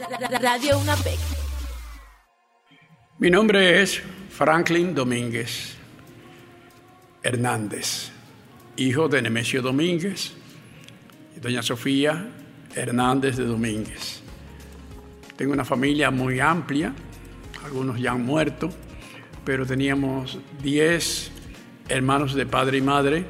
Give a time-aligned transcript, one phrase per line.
[0.00, 1.18] Radio UNAPEC.
[3.18, 5.76] Mi nombre es Franklin Domínguez
[7.22, 8.10] Hernández,
[8.76, 10.32] hijo de Nemesio Domínguez
[11.36, 12.30] y doña Sofía
[12.74, 14.22] Hernández de Domínguez.
[15.36, 16.94] Tengo una familia muy amplia,
[17.62, 18.70] algunos ya han muerto,
[19.44, 21.30] pero teníamos 10
[21.90, 23.26] hermanos de padre y madre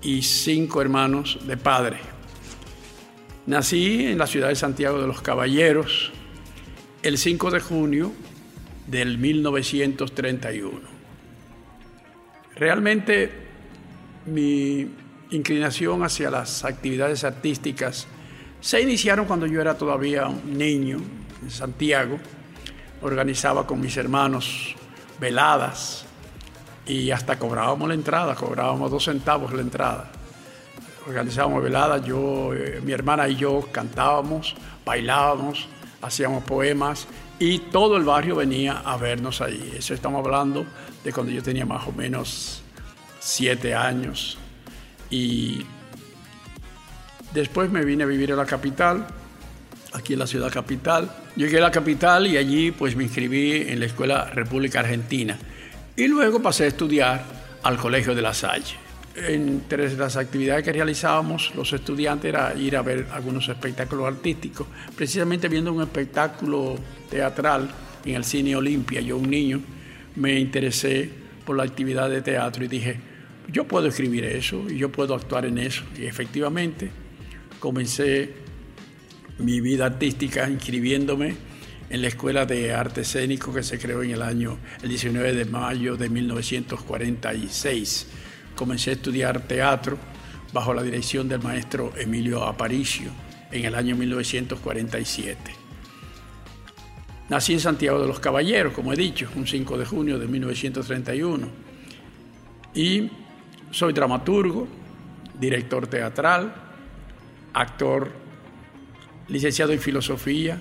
[0.00, 2.11] y 5 hermanos de padre.
[3.44, 6.12] Nací en la ciudad de Santiago de los Caballeros
[7.02, 8.12] el 5 de junio
[8.86, 10.80] del 1931.
[12.54, 13.32] Realmente
[14.26, 14.88] mi
[15.30, 18.06] inclinación hacia las actividades artísticas
[18.60, 20.98] se iniciaron cuando yo era todavía un niño
[21.42, 22.20] en Santiago.
[23.00, 24.76] Organizaba con mis hermanos
[25.18, 26.04] veladas
[26.86, 30.12] y hasta cobrábamos la entrada, cobrábamos dos centavos la entrada.
[31.06, 35.68] Organizábamos veladas, yo, eh, mi hermana y yo cantábamos, bailábamos,
[36.00, 39.74] hacíamos poemas y todo el barrio venía a vernos ahí.
[39.76, 40.64] Eso estamos hablando
[41.02, 42.62] de cuando yo tenía más o menos
[43.18, 44.38] siete años.
[45.10, 45.66] Y
[47.34, 49.06] después me vine a vivir a la capital,
[49.92, 51.10] aquí en la ciudad capital.
[51.36, 55.38] Llegué a la capital y allí pues me inscribí en la Escuela República Argentina.
[55.96, 57.24] Y luego pasé a estudiar
[57.62, 58.81] al Colegio de la Salle.
[59.14, 65.48] Entre las actividades que realizábamos los estudiantes era ir a ver algunos espectáculos artísticos, precisamente
[65.48, 66.76] viendo un espectáculo
[67.10, 67.70] teatral
[68.06, 69.02] en el Cine Olimpia.
[69.02, 69.60] Yo, un niño,
[70.16, 71.10] me interesé
[71.44, 73.00] por la actividad de teatro y dije,
[73.48, 75.84] yo puedo escribir eso y yo puedo actuar en eso.
[75.98, 76.90] Y efectivamente
[77.60, 78.30] comencé
[79.38, 81.34] mi vida artística inscribiéndome
[81.90, 85.44] en la Escuela de Arte Escénico que se creó en el año el 19 de
[85.44, 88.06] mayo de 1946
[88.62, 89.98] comencé a estudiar teatro
[90.52, 93.10] bajo la dirección del maestro Emilio Aparicio
[93.50, 95.52] en el año 1947.
[97.28, 101.48] Nací en Santiago de los Caballeros, como he dicho, un 5 de junio de 1931.
[102.72, 103.10] Y
[103.72, 104.68] soy dramaturgo,
[105.40, 106.54] director teatral,
[107.54, 108.12] actor,
[109.26, 110.60] licenciado en filosofía,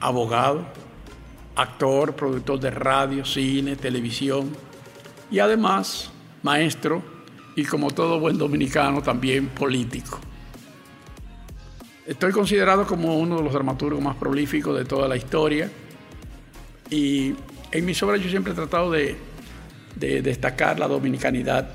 [0.00, 0.66] abogado,
[1.56, 4.48] actor, productor de radio, cine, televisión
[5.30, 6.10] y además
[6.42, 7.13] maestro
[7.56, 10.20] y como todo buen dominicano también político.
[12.06, 15.70] Estoy considerado como uno de los dramaturgos más prolíficos de toda la historia
[16.90, 17.34] y
[17.72, 19.16] en mis obras yo siempre he tratado de,
[19.96, 21.68] destacar la dominicanidad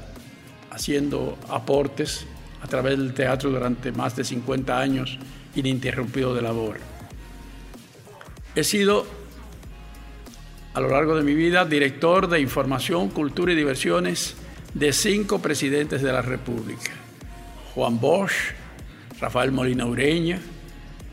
[0.69, 2.25] haciendo aportes
[2.61, 5.17] a través del teatro durante más de 50 años
[5.55, 6.77] ininterrumpido de labor.
[8.55, 9.07] He sido
[10.73, 14.35] a lo largo de mi vida director de información, cultura y diversiones
[14.73, 16.91] de cinco presidentes de la República.
[17.73, 18.33] Juan Bosch,
[19.19, 20.39] Rafael Molina Ureña,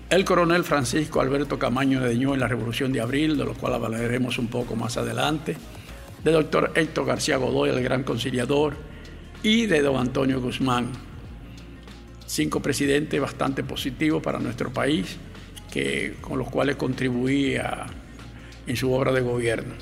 [0.08, 3.74] el coronel Francisco Alberto Camaño de Deñó en la Revolución de Abril, de lo cual
[3.74, 5.56] hablaremos un poco más adelante,
[6.22, 8.76] de doctor Héctor García Godoy, el gran conciliador,
[9.42, 10.90] y de don Antonio Guzmán.
[12.26, 15.16] Cinco presidentes bastante positivos para nuestro país,
[15.72, 17.56] que, con los cuales contribuí
[18.66, 19.74] en su obra de gobierno.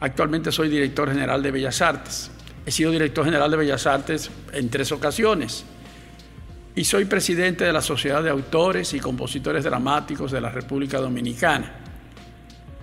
[0.00, 2.30] Actualmente soy director general de Bellas Artes.
[2.64, 5.64] He sido director general de Bellas Artes en tres ocasiones.
[6.76, 11.72] Y soy presidente de la Sociedad de Autores y Compositores Dramáticos de la República Dominicana.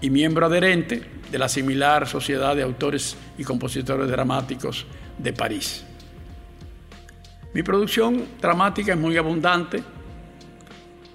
[0.02, 4.86] Y miembro adherente de la similar Sociedad de Autores y Compositores Dramáticos
[5.18, 5.86] de París.
[7.54, 9.82] Mi producción dramática es muy abundante.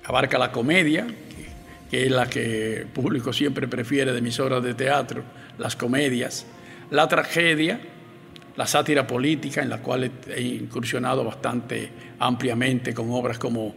[0.06, 1.06] Abarca la comedia,
[1.90, 5.22] que es la que el público siempre prefiere de mis obras de teatro
[5.60, 6.46] las comedias,
[6.90, 7.78] la tragedia,
[8.56, 13.74] la sátira política, en la cual he incursionado bastante ampliamente con obras como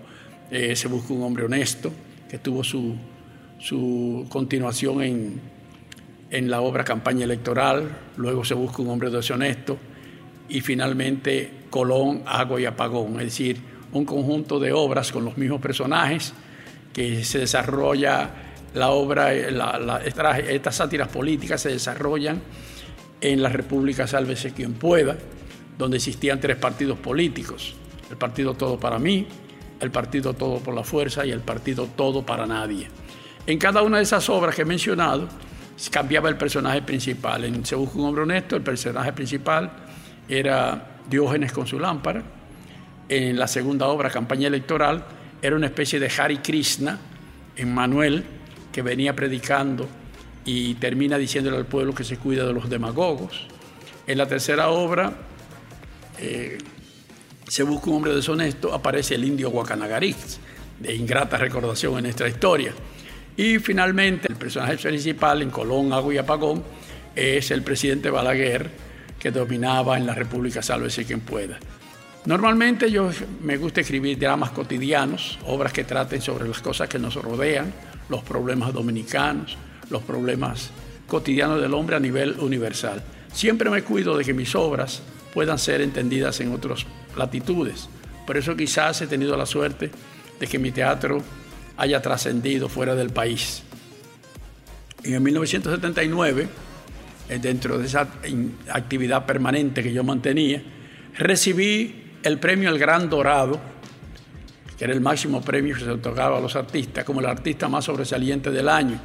[0.49, 1.91] eh, Se busca un hombre honesto,
[2.29, 2.95] que tuvo su,
[3.59, 5.41] su continuación en,
[6.29, 9.77] en la obra Campaña Electoral, luego Se busca un hombre deshonesto
[10.49, 13.57] y finalmente Colón, Agua y Apagón, es decir,
[13.91, 16.33] un conjunto de obras con los mismos personajes
[16.93, 18.29] que se desarrolla
[18.73, 22.41] la obra, la, estas sátiras políticas se desarrollan
[23.21, 25.15] en la República Sálvese quien pueda,
[25.77, 27.75] donde existían tres partidos políticos,
[28.09, 29.27] el partido Todo para mí,
[29.79, 32.87] el partido Todo por la Fuerza y el partido Todo para Nadie.
[33.45, 35.27] En cada una de esas obras que he mencionado,
[35.91, 37.43] cambiaba el personaje principal.
[37.45, 39.71] En Se busca un hombre honesto, el personaje principal
[40.27, 42.23] era Diógenes con su lámpara.
[43.09, 45.03] En la segunda obra, Campaña Electoral,
[45.41, 46.97] era una especie de Hari Krishna,
[47.55, 48.23] en Manuel,
[48.73, 49.87] que venía predicando
[50.43, 53.47] y termina diciéndole al pueblo que se cuida de los demagogos.
[54.05, 55.13] En la tercera obra,
[56.19, 56.57] eh,
[57.47, 60.15] Se busca un hombre deshonesto, aparece el indio Guacanagarí,
[60.79, 62.73] de ingrata recordación en nuestra historia.
[63.35, 66.63] Y finalmente, el personaje principal en Colón, Agua y Apagón
[67.15, 68.71] es el presidente Balaguer,
[69.19, 71.59] que dominaba en la República Sálvese quien pueda.
[72.25, 73.11] Normalmente yo
[73.41, 77.73] me gusta escribir dramas cotidianos, obras que traten sobre las cosas que nos rodean,
[78.09, 79.57] los problemas dominicanos,
[79.89, 80.71] los problemas
[81.07, 83.03] cotidianos del hombre a nivel universal.
[83.31, 85.01] Siempre me cuido de que mis obras
[85.33, 86.85] puedan ser entendidas en otras
[87.17, 87.89] latitudes.
[88.25, 89.91] Por eso quizás he tenido la suerte
[90.39, 91.21] de que mi teatro
[91.77, 93.63] haya trascendido fuera del país.
[95.03, 96.47] En 1979,
[97.29, 98.07] eh, dentro de esa
[98.69, 100.61] actividad permanente que yo mantenía,
[101.17, 103.59] recibí el premio El Gran Dorado,
[104.83, 107.85] que era el máximo premio que se otorgaba a los artistas, como el artista más
[107.85, 108.99] sobresaliente del año.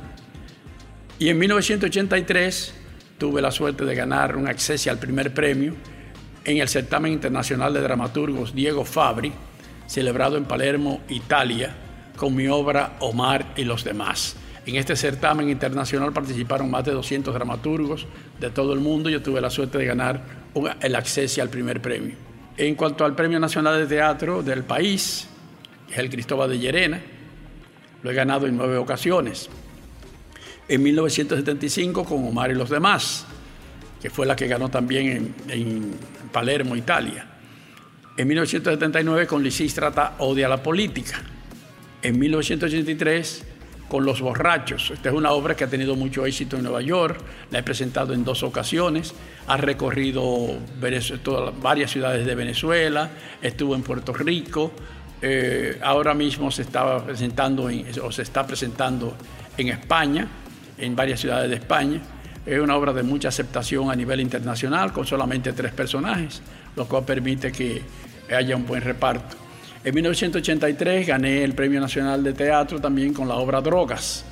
[1.20, 2.74] Y en 1983
[3.16, 5.76] tuve la suerte de ganar un acceso al primer premio
[6.44, 9.32] en el certamen internacional de dramaturgos Diego Fabri,
[9.86, 11.76] celebrado en Palermo, Italia,
[12.16, 14.34] con mi obra Omar y los demás.
[14.66, 18.04] En este certamen internacional participaron más de 200 dramaturgos
[18.40, 19.10] de todo el mundo.
[19.10, 20.22] Yo tuve la suerte de ganar
[20.80, 22.16] el acceso al primer premio.
[22.56, 25.28] En cuanto al Premio Nacional de Teatro del país,
[25.90, 27.00] es el Cristóbal de Llerena,
[28.02, 29.48] lo he ganado en nueve ocasiones.
[30.68, 33.26] En 1975 con Omar y los demás,
[34.00, 35.94] que fue la que ganó también en,
[36.32, 37.26] Palermo, Italia.
[38.16, 41.22] En 1979 con Lisístrata Odia la Política.
[42.02, 43.46] En 1983
[43.88, 44.90] con Los Borrachos.
[44.90, 47.18] Esta es una obra que ha tenido mucho éxito en Nueva York,
[47.50, 49.14] la he presentado en dos ocasiones,
[49.46, 54.72] ha recorrido varias ciudades de Venezuela, estuvo en Puerto Rico,
[55.20, 57.68] eh, ahora mismo se, estaba presentando
[58.02, 59.14] o se está presentando
[59.56, 60.28] en España,
[60.76, 62.00] en varias ciudades de España.
[62.46, 66.40] Es una obra de mucha aceptación a nivel internacional, con solamente tres personajes,
[66.76, 67.82] lo cual permite que
[68.34, 69.36] haya un buen reparto.
[69.84, 74.24] En 1983 gané el Premio Nacional de Teatro también con la obra Drogas.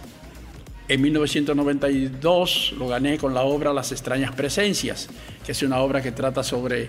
[0.88, 5.08] En 1992 lo gané con la obra Las extrañas presencias,
[5.44, 6.88] que es una obra que trata sobre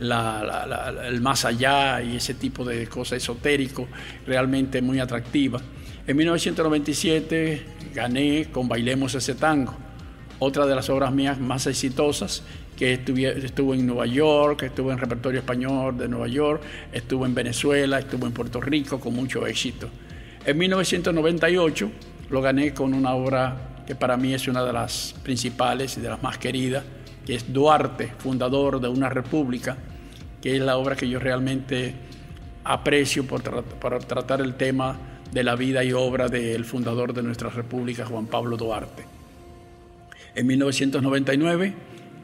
[0.00, 3.88] el más allá y ese tipo de cosas esotérico,
[4.26, 5.60] realmente muy atractiva.
[6.06, 7.62] En 1997
[7.94, 9.74] gané con Bailemos ese tango,
[10.38, 12.42] otra de las obras mías más exitosas
[12.76, 16.60] que estuvo en Nueva York, estuvo en repertorio español de Nueva York,
[16.92, 19.88] estuvo en Venezuela, estuvo en Puerto Rico con mucho éxito.
[20.44, 21.90] En 1998
[22.30, 26.08] lo gané con una obra que para mí es una de las principales y de
[26.08, 26.82] las más queridas,
[27.26, 29.76] que es Duarte, fundador de una república,
[30.42, 31.94] que es la obra que yo realmente
[32.64, 34.96] aprecio por, por tratar el tema
[35.32, 39.04] de la vida y obra del fundador de nuestra república, Juan Pablo Duarte.
[40.34, 41.74] En 1999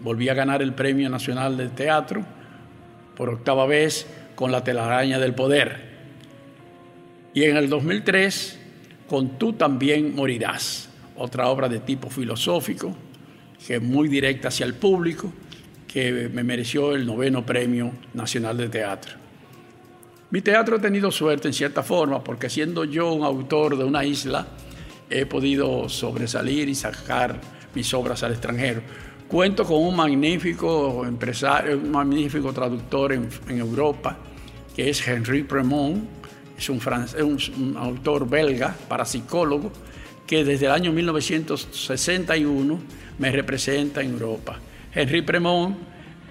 [0.00, 2.24] volví a ganar el Premio Nacional de Teatro
[3.16, 5.90] por octava vez con La telaraña del poder.
[7.34, 8.58] Y en el 2003
[9.08, 12.96] con Tú también morirás, otra obra de tipo filosófico,
[13.66, 15.32] que es muy directa hacia el público,
[15.86, 19.14] que me mereció el noveno Premio Nacional de Teatro.
[20.30, 24.04] Mi teatro ha tenido suerte en cierta forma, porque siendo yo un autor de una
[24.04, 24.46] isla,
[25.10, 27.40] he podido sobresalir y sacar
[27.74, 28.80] mis obras al extranjero.
[29.26, 34.16] Cuento con un magnífico empresario, un magnífico traductor en, Europa,
[34.74, 36.04] que es Henri Premont,
[36.56, 36.80] es un,
[37.58, 39.72] un, autor belga, parapsicólogo,
[40.26, 42.78] que desde el año 1961
[43.20, 44.58] me representa en Europa.
[44.92, 45.76] Henri Premont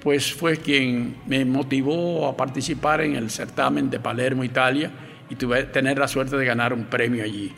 [0.02, 4.90] pues fue quien me motivó a participar en el certamen de Palermo, Italia,
[5.30, 7.52] y tuve tener la suerte de ganar un premio allí.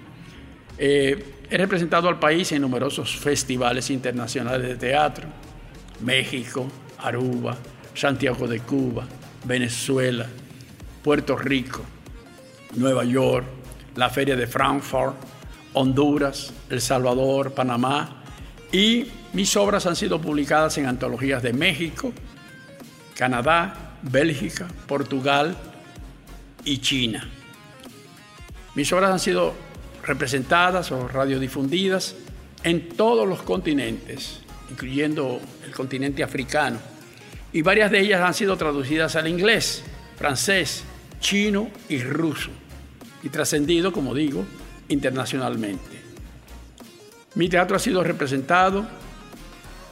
[0.78, 5.28] Eh, he representado al país en numerosos festivales internacionales de teatro,
[6.02, 7.56] México, Aruba,
[7.94, 9.06] Santiago de Cuba,
[9.46, 10.26] Venezuela,
[11.04, 11.84] Puerto Rico,
[12.76, 13.46] Nueva York,
[13.96, 15.16] la Feria de Frankfurt,
[15.74, 18.21] Honduras, El Salvador, Panamá
[18.72, 22.14] y mis obras han sido publicadas en antologías de México,
[23.16, 25.56] Canadá, Bélgica, Portugal
[26.64, 27.28] y China.
[28.76, 29.54] Mis obras han sido
[30.04, 32.16] representadas o radiodifundidas
[32.64, 36.80] en todos los continentes, incluyendo el continente africano,
[37.54, 39.84] y varias de ellas han sido traducidas al inglés,
[40.18, 40.84] francés,
[41.20, 42.50] chino y ruso,
[43.24, 44.46] y trascendido, como digo,
[44.88, 46.01] internacionalmente.
[47.34, 48.86] Mi teatro ha sido representado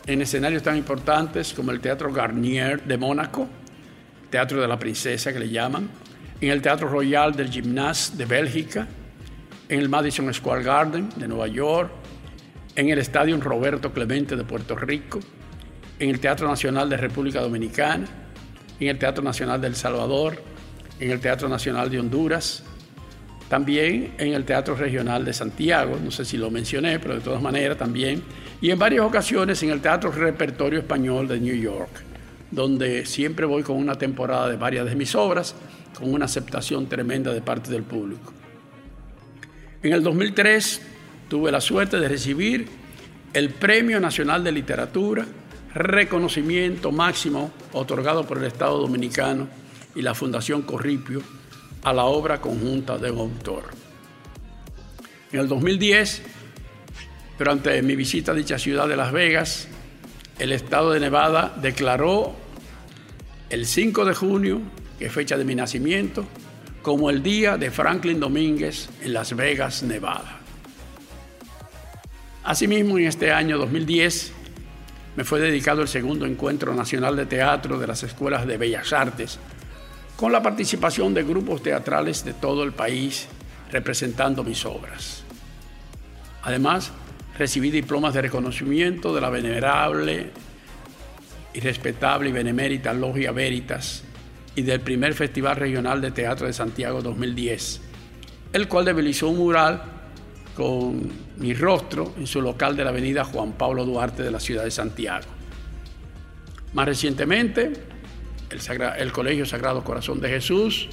[0.06, 3.48] en escenarios tan importantes como el Teatro Garnier de Mónaco,
[4.30, 5.90] Teatro de la Princesa que le llaman,
[6.42, 8.88] en el Teatro Royal del Gymnase de Bélgica,
[9.70, 11.92] en el Madison Square Garden de Nueva York,
[12.76, 15.22] en el Estadio Roberto Clemente de Puerto Rico,
[15.98, 18.06] en el Teatro Nacional de República Dominicana,
[18.82, 20.44] en el Teatro Nacional de El Salvador,
[21.00, 22.66] en el Teatro Nacional de Honduras,
[23.50, 27.42] también en el Teatro Regional de Santiago, no sé si lo mencioné, pero de todas
[27.42, 28.22] maneras también,
[28.62, 31.90] y en varias ocasiones en el Teatro Repertorio Español de New York,
[32.52, 35.56] donde siempre voy con una temporada de varias de mis obras,
[35.98, 38.32] con una aceptación tremenda de parte del público.
[39.82, 40.82] En el 2003
[41.28, 42.68] tuve la suerte de recibir
[43.34, 45.26] el Premio Nacional de Literatura,
[45.74, 49.48] reconocimiento máximo otorgado por el Estado Dominicano
[49.96, 51.22] y la Fundación Corripio
[51.84, 53.64] a la obra conjunta de un autor.
[55.32, 56.22] En el 2010,
[57.38, 59.68] durante mi visita a dicha ciudad de Las Vegas,
[60.40, 62.36] el estado de Nevada declaró
[63.50, 64.62] el 5 de junio,
[64.98, 66.26] que es fecha de mi nacimiento,
[66.82, 70.40] como el día de Franklin Domínguez en Las Vegas, Nevada.
[72.44, 74.34] Asimismo, en este año 2010
[75.16, 79.38] me fue dedicado el segundo encuentro nacional de teatro de las escuelas de Bellas Artes
[80.20, 83.30] con la participación de grupos teatrales de todo el país
[83.72, 85.24] representando mis obras.
[86.44, 86.92] Además,
[87.38, 90.32] recibí diplomas de reconocimiento de la venerable
[91.54, 94.04] y respetable y benemérita Logia Veritas
[94.58, 97.80] y del primer Festival Regional de Teatro de Santiago 2010,
[98.52, 99.82] el cual debilizó un mural
[100.54, 104.66] con mi rostro en su local de la avenida Juan Pablo Duarte de la ciudad
[104.66, 105.28] de Santiago.
[106.74, 107.89] Más recientemente,
[108.50, 110.90] el, Colegio Sagrado Corazón de Jesús,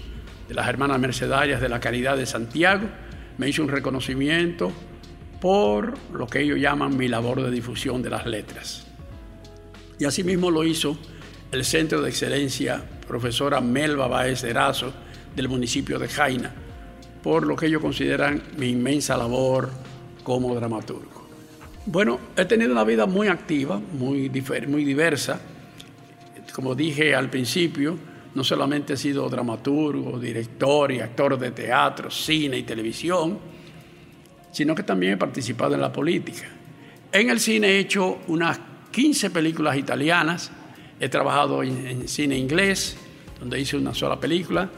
[0.48, 2.88] de las Hermanas Mercedarias de la Caridad de Santiago,
[3.38, 4.72] me hizo un reconocimiento
[5.40, 8.86] por lo que ellos llaman mi labor de difusión de las letras.
[9.98, 10.96] Y asimismo lo hizo
[11.52, 14.92] el Centro de Excelencia profesora Melba Baez Erazo
[15.34, 16.52] del municipio de Jaina,
[17.22, 19.70] por lo que ellos consideran mi inmensa labor
[20.22, 21.26] como dramaturgo.
[21.86, 24.28] Bueno, he tenido una vida muy activa, muy,
[24.66, 25.40] muy diversa,
[26.56, 27.98] como dije al principio,
[28.34, 33.38] no solamente he sido dramaturgo, director y actor de teatro, cine y televisión,
[34.52, 36.46] sino que también he participado en la política.
[37.12, 38.58] En el cine he hecho unas
[38.90, 40.50] 15 películas italianas,
[40.98, 42.96] he trabajado en, cine inglés,
[43.38, 44.70] donde hice una sola película,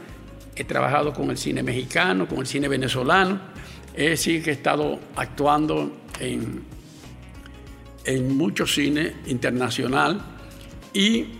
[0.57, 3.39] he trabajado con el cine mexicano, con el cine venezolano,
[3.93, 6.61] es decir, que he estado actuando en,
[8.03, 10.21] en mucho cine internacional
[10.93, 11.38] y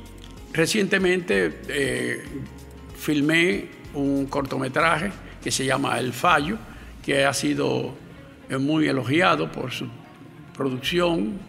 [0.54, 2.24] Recientemente eh,
[2.98, 6.58] filmé un cortometraje que se llama El Fallo,
[7.04, 7.94] que ha sido
[8.50, 9.88] eh, muy elogiado por su
[10.56, 11.40] producción,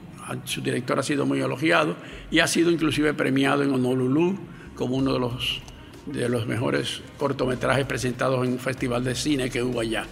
[0.44, 1.96] su director ha sido muy elogiado
[2.30, 4.38] y ha sido inclusive premiado en Honolulu
[4.76, 5.60] como uno de los,
[6.06, 10.04] de los mejores cortometrajes presentados en un festival de cine que hubo allá.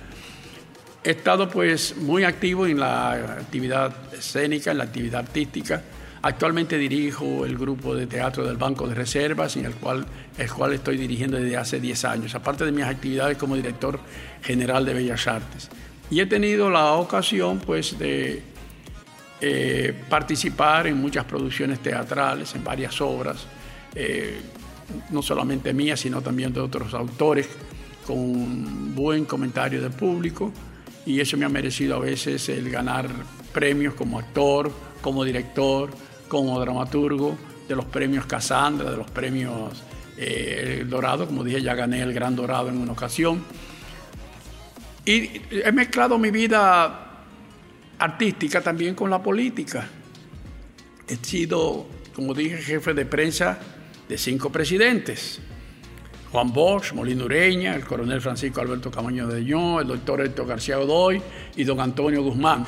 [1.05, 5.83] He estado pues muy activo en la actividad escénica, en la actividad artística,
[6.23, 10.05] Actualmente dirijo el grupo de teatro del Banco de Reservas, en el cual,
[10.37, 14.01] el cual estoy dirigiendo desde hace 10 años, aparte de mis actividades como director
[14.43, 15.71] general de Bellas Artes.
[16.11, 18.43] Y he tenido la ocasión pues, de
[19.41, 23.47] eh, participar en muchas producciones teatrales, en varias obras,
[23.95, 24.41] eh,
[25.11, 27.49] no solamente mías, sino también de otros autores,
[28.07, 30.51] con buen comentario del público,
[31.07, 33.09] y eso me ha merecido a veces el ganar
[33.53, 35.91] premios como actor, como director,
[36.29, 39.83] como dramaturgo de los premios Casandra, de los premios
[40.17, 43.43] eh, Dorado, como dije, ya gané el Gran Dorado en una ocasión.
[45.05, 47.25] Y he mezclado mi vida
[47.99, 49.89] artística también con la política.
[51.07, 53.59] He sido, como dije, jefe de prensa
[54.09, 55.41] de cinco presidentes.
[56.31, 60.77] Juan Bosch, Molina Ureña, el coronel Francisco Alberto Camaño de Dion, el doctor Héctor García
[60.77, 61.23] Godoy
[61.57, 62.67] y don Antonio Guzmán.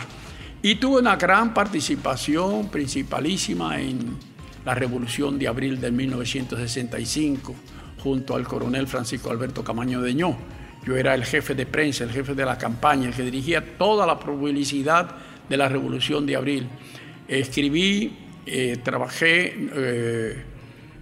[0.62, 4.18] Y tuve una gran participación principalísima en
[4.62, 7.54] la Revolución de Abril de 1965
[8.02, 10.36] junto al coronel Francisco Alberto Camaño de Ño.
[10.84, 14.06] Yo era el jefe de prensa, el jefe de la campaña, el que dirigía toda
[14.06, 15.08] la publicidad
[15.48, 16.68] de la Revolución de Abril.
[17.26, 20.44] Escribí, eh, trabajé, eh,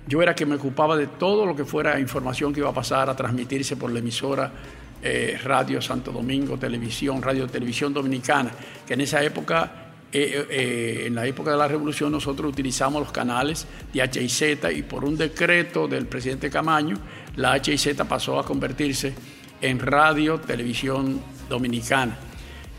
[0.06, 3.10] yo era quien me ocupaba de todo lo que fuera información que iba a pasar
[3.10, 4.52] a transmitirse por la emisora
[5.02, 8.50] eh, Radio Santo Domingo, Televisión, Radio Televisión Dominicana,
[8.86, 13.12] que en esa época, eh, eh, en la época de la revolución, nosotros utilizamos los
[13.12, 16.96] canales de H y Z y por un decreto del presidente Camaño,
[17.36, 19.14] la H y Z pasó a convertirse
[19.60, 22.18] en Radio Televisión Dominicana.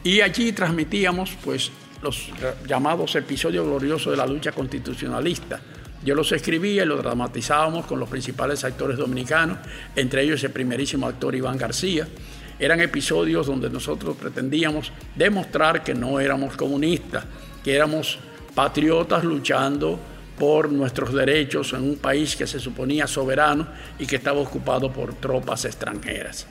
[0.03, 1.71] Y allí transmitíamos pues,
[2.01, 2.29] los
[2.67, 5.61] llamados episodios gloriosos de la lucha constitucionalista
[6.03, 9.57] yo los escribía y los dramatizábamos con los principales actores dominicanos,
[9.95, 12.07] entre ellos el primerísimo actor Iván García.
[12.57, 17.25] Eran episodios donde nosotros pretendíamos demostrar que no éramos comunistas,
[17.63, 18.19] que éramos
[18.55, 19.99] patriotas luchando
[20.37, 23.67] por nuestros derechos en un país que se suponía soberano
[23.99, 26.47] y que estaba ocupado por tropas extranjeras.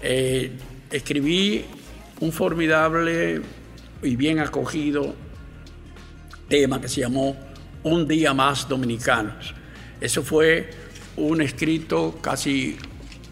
[0.00, 0.52] Eh,
[0.90, 1.64] escribí
[2.20, 3.42] un formidable
[4.02, 5.14] y bien acogido
[6.48, 7.36] tema que se llamó
[7.84, 9.52] Un día más dominicanos.
[10.00, 10.70] Eso fue
[11.16, 12.78] un escrito casi,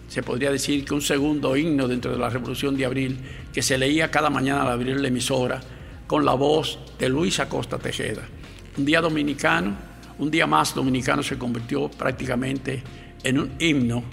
[0.09, 3.19] se podría decir que un segundo himno dentro de la Revolución de Abril,
[3.51, 5.59] que se leía cada mañana al abrir la emisora
[6.07, 8.29] con la voz de Luis Acosta Tejeda.
[8.77, 9.75] Un día dominicano,
[10.19, 12.83] un día más dominicano se convirtió prácticamente
[13.25, 14.05] en un himno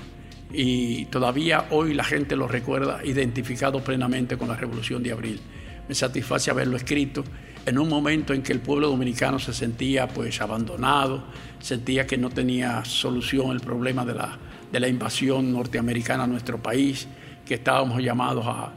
[0.53, 5.41] y todavía hoy la gente lo recuerda identificado plenamente con la Revolución de Abril.
[5.89, 7.25] Me satisface haberlo escrito
[7.69, 11.23] en un momento en que el pueblo dominicano se sentía pues abandonado,
[11.59, 14.37] sentía que no tenía solución el problema de la,
[14.71, 17.07] de la invasión norteamericana a nuestro país,
[17.45, 18.73] que estábamos llamados a,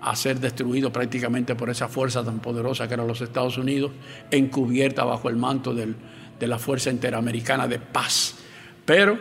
[0.00, 3.90] a ser destruidos prácticamente por esa fuerza tan poderosa que era los Estados Unidos,
[4.30, 5.96] encubierta bajo el manto del,
[6.38, 8.36] de la Fuerza Interamericana de Paz.
[8.84, 9.18] Pero,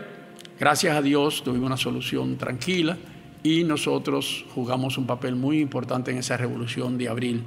[0.59, 2.95] gracias a Dios, tuvimos una solución tranquila
[3.41, 7.43] y nosotros jugamos un papel muy importante en esa revolución de abril.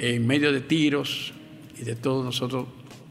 [0.00, 1.34] En medio de tiros
[1.78, 2.64] y de todo, nosotros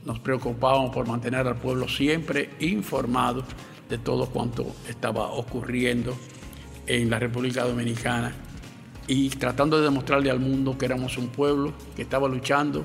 [0.06, 3.44] nos preocupábamos por mantener al pueblo siempre informado
[3.88, 6.18] de todo cuanto estaba ocurriendo
[6.88, 8.34] en la República Dominicana
[9.06, 12.84] y tratando de demostrarle al mundo que éramos un pueblo que estaba luchando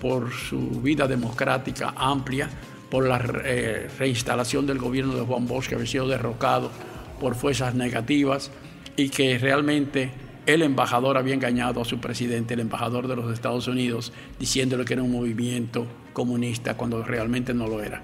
[0.00, 2.50] por su vida democrática amplia,
[2.90, 6.72] por la eh, reinstalación del gobierno de Juan Bosch que había sido derrocado
[7.20, 8.50] por fuerzas negativas
[8.96, 10.10] y que realmente
[10.54, 14.94] el embajador había engañado a su presidente, el embajador de los Estados Unidos, diciéndole que
[14.94, 18.02] era un movimiento comunista cuando realmente no lo era.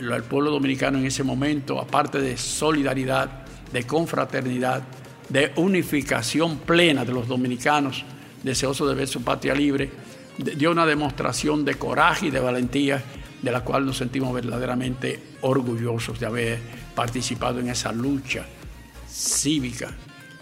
[0.00, 4.82] El pueblo dominicano en ese momento, aparte de solidaridad, de confraternidad,
[5.28, 8.04] de unificación plena de los dominicanos,
[8.42, 9.90] deseosos de ver su patria libre,
[10.38, 13.02] dio una demostración de coraje y de valentía
[13.42, 16.58] de la cual nos sentimos verdaderamente orgullosos de haber
[16.94, 18.44] participado en esa lucha
[19.08, 19.94] cívica,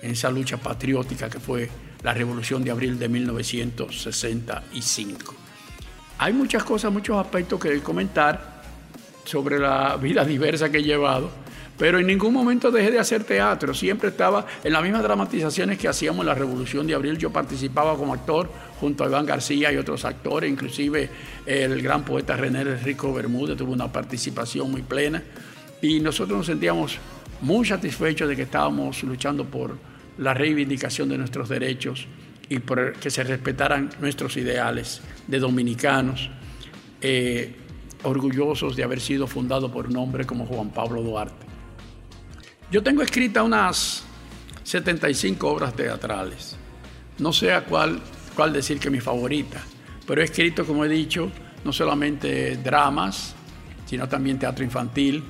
[0.04, 1.68] en esa lucha patriótica que fue
[2.02, 5.34] la Revolución de Abril de 1965.
[6.18, 8.62] Hay muchas cosas, muchos aspectos que comentar
[9.25, 11.45] sobre la vida diversa que he llevado
[11.76, 15.88] pero en ningún momento dejé de hacer teatro, siempre estaba en las mismas dramatizaciones que
[15.88, 19.76] hacíamos en la Revolución de Abril, yo participaba como actor junto a Iván García y
[19.76, 21.10] otros actores, inclusive
[21.45, 25.23] el gran poeta René Rico Bermúdez tuvo una participación muy plena.
[25.82, 26.99] Y nosotros nos sentíamos
[27.40, 29.76] muy satisfechos de que estábamos luchando por
[30.18, 32.06] la reivindicación de nuestros derechos
[32.48, 36.30] y por que se respetaran nuestros ideales de dominicanos,
[37.00, 37.56] eh,
[38.02, 41.46] orgullosos de haber sido fundado por un hombre como Juan Pablo Duarte.
[42.70, 44.04] Yo tengo escritas unas
[44.62, 46.56] 75 obras teatrales.
[47.18, 48.00] No sé a cuál,
[48.34, 49.62] cuál decir que mi favorita,
[50.06, 51.30] pero he escrito, como he dicho,
[51.64, 53.34] no solamente dramas,
[53.86, 55.22] sino también teatro infantil,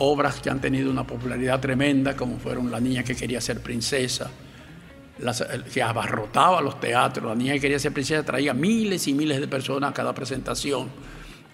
[0.00, 4.30] obras que han tenido una popularidad tremenda, como fueron La niña que quería ser princesa,
[5.72, 9.48] que abarrotaba los teatros, La niña que quería ser princesa traía miles y miles de
[9.48, 10.88] personas a cada presentación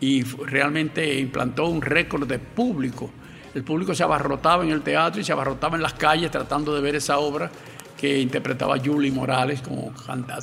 [0.01, 3.11] y realmente implantó un récord de público
[3.57, 6.83] el público se abarrotaba en el teatro y se abarrotaba en las calles tratando de
[6.83, 7.51] ver esa obra
[7.97, 9.95] que interpretaba Julie Morales como,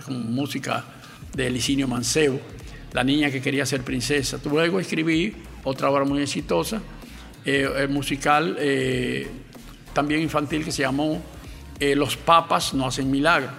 [0.09, 0.83] música
[1.31, 2.39] de Licinio Mancebo,
[2.91, 4.39] La niña que quería ser princesa.
[4.45, 6.81] Luego escribí otra obra muy exitosa,
[7.45, 9.27] eh, musical, eh,
[9.93, 11.21] también infantil, que se llamó
[11.79, 13.49] eh, Los papas no hacen milagro.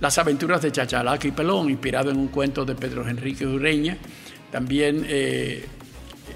[0.00, 3.96] Las aventuras de Chachalaca y Pelón, inspirado en un cuento de Pedro Enrique Ureña.
[4.50, 5.04] También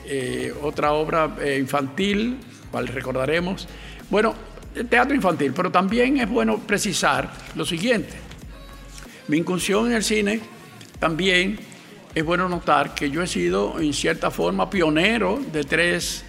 [0.04, 2.38] eh, otra obra eh, infantil,
[2.70, 3.68] cual recordaremos.
[4.10, 4.34] Bueno,
[4.88, 8.14] teatro infantil, pero también es bueno precisar lo siguiente.
[9.28, 10.40] Mi incursión en el cine
[10.98, 11.58] también
[12.14, 16.24] es bueno notar que yo he sido en cierta forma pionero de tres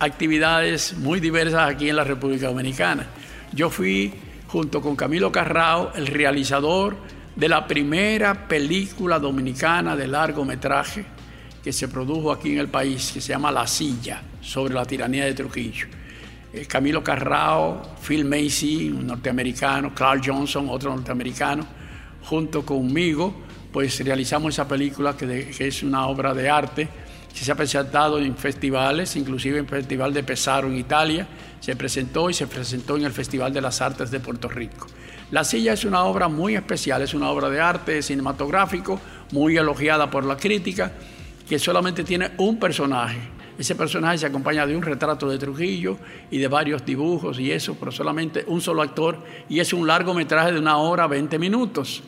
[0.00, 3.06] actividades muy diversas aquí en la República Dominicana.
[3.52, 4.12] Yo fui,
[4.48, 6.96] junto con Camilo Carrao, el realizador
[7.36, 11.04] de la primera película dominicana de largometraje
[11.62, 15.26] que se produjo aquí en el país, que se llama La Silla, sobre la tiranía
[15.26, 15.86] de Trujillo.
[16.52, 21.66] Eh, Camilo Carrao, Phil Macy, un norteamericano, Clark Johnson, otro norteamericano,
[22.22, 23.34] junto conmigo,
[23.70, 26.88] pues realizamos esa película que, es una obra de arte
[27.32, 31.26] se ha presentado en festivales, inclusive en el Festival de Pesaro en Italia,
[31.60, 34.86] se presentó y se presentó en el Festival de las Artes de Puerto Rico.
[35.30, 39.00] La silla es una obra muy especial, es una obra de arte cinematográfico,
[39.32, 40.92] muy elogiada por la crítica
[41.48, 43.18] que solamente tiene un personaje.
[43.56, 45.98] Ese personaje se acompaña de un retrato de Trujillo
[46.30, 50.52] y de varios dibujos y eso, pero solamente un solo actor y es un largometraje
[50.52, 52.02] de una hora, 20 minutos,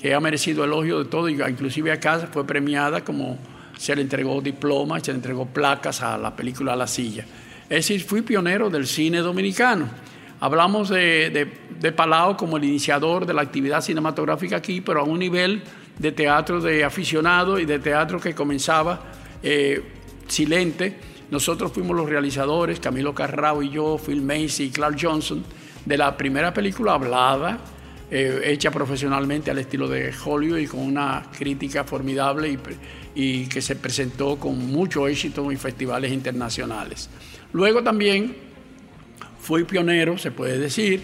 [0.00, 3.38] que ha merecido elogio de todo inclusive acá fue premiada como
[3.76, 7.24] se le entregó diplomas, se le entregó placas a la película La Silla.
[7.64, 9.88] Es decir, fui pionero del cine dominicano.
[10.40, 11.48] Hablamos de,
[11.80, 15.62] de, Palau como el iniciador de la actividad cinematográfica aquí, pero a un nivel
[15.98, 19.00] de teatro de aficionado y de teatro que comenzaba
[19.42, 19.82] eh,
[20.28, 20.98] silente.
[21.30, 25.42] Nosotros fuimos los realizadores, Camilo Carrao y yo, Phil Macy y Clark Johnson,
[25.84, 27.58] de la primera película hablada,
[28.16, 32.58] eh, hecha profesionalmente al estilo de Hollywood y con una crítica formidable y,
[33.16, 37.10] y que se presentó con mucho éxito en festivales internacionales.
[37.52, 38.36] Luego también
[39.40, 41.02] fui pionero, se puede decir,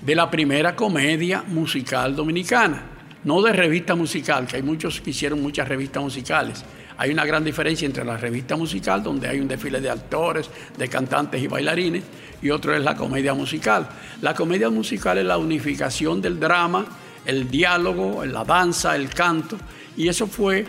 [0.00, 2.84] de la primera comedia musical dominicana,
[3.22, 6.64] no de revista musical, que hay muchos que hicieron muchas revistas musicales.
[7.00, 10.86] Hay una gran diferencia entre la revista musical, donde hay un desfile de actores, de
[10.86, 12.04] cantantes y bailarines,
[12.42, 13.88] y otro es la comedia musical.
[14.20, 16.84] La comedia musical es la unificación del drama,
[17.24, 19.56] el diálogo, la danza, el canto,
[19.96, 20.66] y eso fue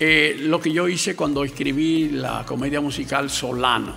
[0.00, 3.94] eh, lo que yo hice cuando escribí la comedia musical Solano.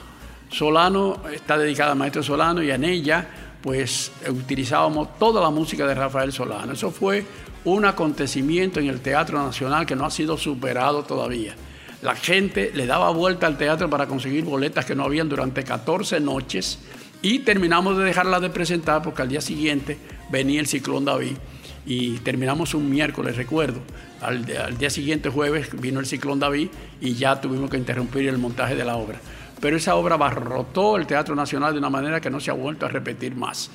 [0.52, 3.28] Solano está dedicada a Maestro Solano y en ella
[3.60, 6.74] pues utilizábamos toda la música de Rafael Solano.
[6.74, 7.26] Eso fue
[7.66, 11.56] un acontecimiento en el Teatro Nacional que no ha sido superado todavía.
[12.02, 16.20] La gente le daba vuelta al teatro para conseguir boletas que no habían durante 14
[16.20, 16.80] noches
[17.22, 19.98] y terminamos de dejarla de presentar porque al día siguiente
[20.32, 21.38] venía el ciclón David
[21.86, 23.82] y terminamos un miércoles, recuerdo.
[24.22, 24.46] Al,
[24.78, 28.86] día siguiente, jueves, vino el ciclón David y ya tuvimos que interrumpir el montaje de
[28.86, 29.20] la obra
[29.62, 32.88] pero esa obra barrotó el Teatro Nacional de una manera que no se ha vuelto
[32.88, 33.70] a repetir más.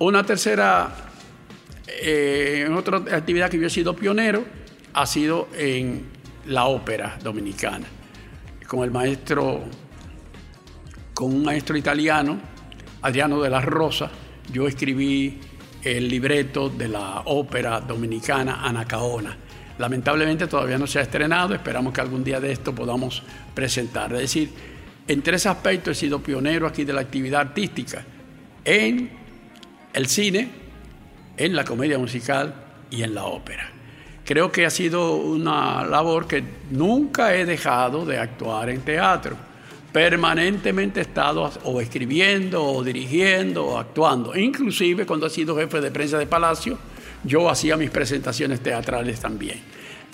[0.00, 0.92] Una tercera,
[1.86, 4.44] eh, otra actividad que yo he sido pionero
[4.92, 6.04] ha sido en
[6.46, 7.86] la ópera dominicana,
[8.66, 9.62] con el maestro,
[11.14, 12.38] con un maestro italiano,
[13.02, 14.10] Adriano de la Rosa,
[14.52, 15.40] yo escribí
[15.82, 19.36] el libreto de la ópera dominicana Anacaona.
[19.78, 23.22] Lamentablemente todavía no se ha estrenado, esperamos que algún día de esto podamos
[23.54, 24.12] presentar.
[24.12, 24.50] Es decir,
[25.08, 28.04] en tres aspectos he sido pionero aquí de la actividad artística,
[28.64, 29.10] en
[29.92, 30.48] el cine,
[31.36, 32.54] en la comedia musical
[32.90, 33.81] y en la ópera.
[34.24, 39.36] Creo que ha sido una labor que nunca he dejado de actuar en teatro.
[39.92, 44.36] Permanentemente he estado o escribiendo, o dirigiendo, o actuando.
[44.36, 46.78] Inclusive cuando he sido jefe de prensa de Palacio,
[47.24, 49.60] yo hacía mis presentaciones teatrales también.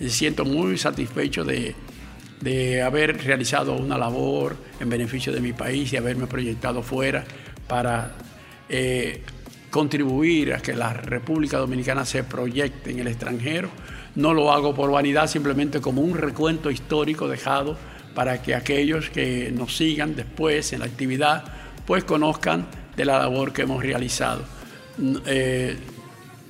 [0.00, 1.74] Me siento muy satisfecho de,
[2.40, 7.24] de haber realizado una labor en beneficio de mi país y haberme proyectado fuera
[7.66, 8.12] para
[8.68, 9.22] eh,
[9.70, 13.68] contribuir a que la República Dominicana se proyecte en el extranjero.
[14.18, 17.76] No lo hago por vanidad, simplemente como un recuento histórico dejado
[18.16, 21.44] para que aquellos que nos sigan después en la actividad
[21.86, 24.42] pues conozcan de la labor que hemos realizado.
[25.24, 25.76] Eh,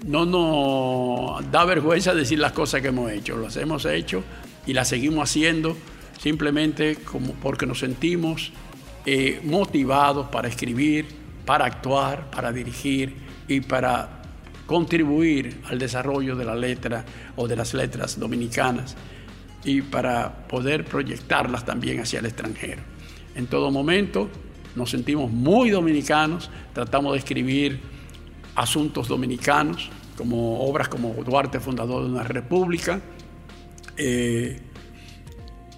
[0.07, 4.25] no nos da vergüenza decir las cosas que hemos hecho, las hemos hecho
[4.67, 5.77] y la seguimos haciendo
[6.19, 8.51] simplemente como porque nos sentimos
[9.05, 11.07] eh, motivados para escribir,
[11.45, 13.15] para actuar, para dirigir
[13.47, 14.18] y para
[14.69, 17.03] contribuir al desarrollo de la letra
[17.37, 18.95] o de las letras dominicanas
[19.65, 22.83] y para poder proyectarlas también hacia el extranjero.
[23.35, 24.29] En todo momento
[24.77, 27.81] nos sentimos muy dominicanos, tratamos de escribir
[28.55, 33.01] asuntos dominicanos, como obras como Duarte, fundador de una república,
[33.97, 34.61] eh,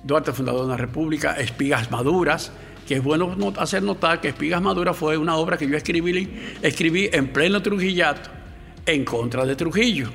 [0.03, 2.51] Duarte, fundador de una república, Espigas Maduras,
[2.89, 6.29] que es bueno hacer notar que Espigas Maduras fue una obra que yo escribí,
[6.61, 8.40] escribí en pleno Trujillato
[8.93, 10.11] en contra de Trujillo.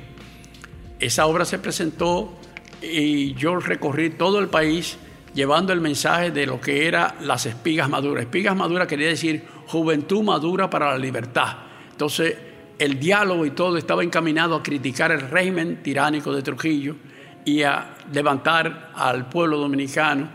[0.98, 2.38] Esa obra se presentó
[2.82, 4.98] y yo recorrí todo el país
[5.34, 8.24] llevando el mensaje de lo que eran las espigas maduras.
[8.24, 11.56] Espigas maduras quería decir juventud madura para la libertad.
[11.90, 12.36] Entonces,
[12.78, 16.96] el diálogo y todo estaba encaminado a criticar el régimen tiránico de Trujillo
[17.44, 20.28] y a levantar al pueblo dominicano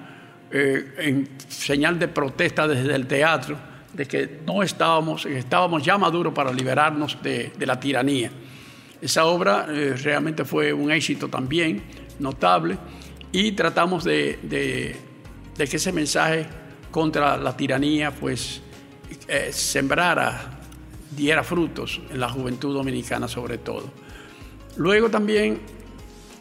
[0.52, 6.34] eh, en señal de protesta desde el teatro de que no estábamos, estábamos ya maduros
[6.34, 8.32] para liberarnos de, la tiranía.
[9.02, 11.84] Esa obra eh, realmente fue un éxito también
[12.20, 12.78] notable
[13.32, 14.96] y tratamos de, de,
[15.58, 16.48] que ese mensaje
[16.90, 18.62] contra la tiranía pues
[19.28, 20.60] eh, sembrara,
[21.16, 23.92] diera frutos en la juventud dominicana sobre todo.
[24.78, 25.60] Luego también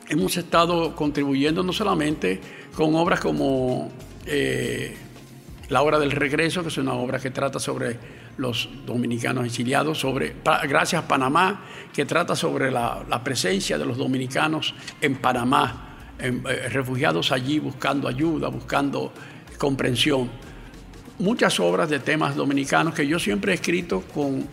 [0.08, 2.40] hemos estado contribuyendo no solamente
[2.74, 3.90] con obras como
[4.26, 4.96] eh,
[5.70, 7.96] La Hora del Regreso, que es una obra que trata sobre
[8.38, 10.34] los dominicanos exiliados, sobre
[10.68, 16.32] Gracias Panamá, que trata sobre la, presencia de los dominicanos en Panamá, eh,
[16.70, 19.12] refugiados allí buscando ayuda, buscando
[19.58, 20.28] comprensión.
[21.20, 24.48] Muchas obras de temas dominicanos que yo siempre he escrito con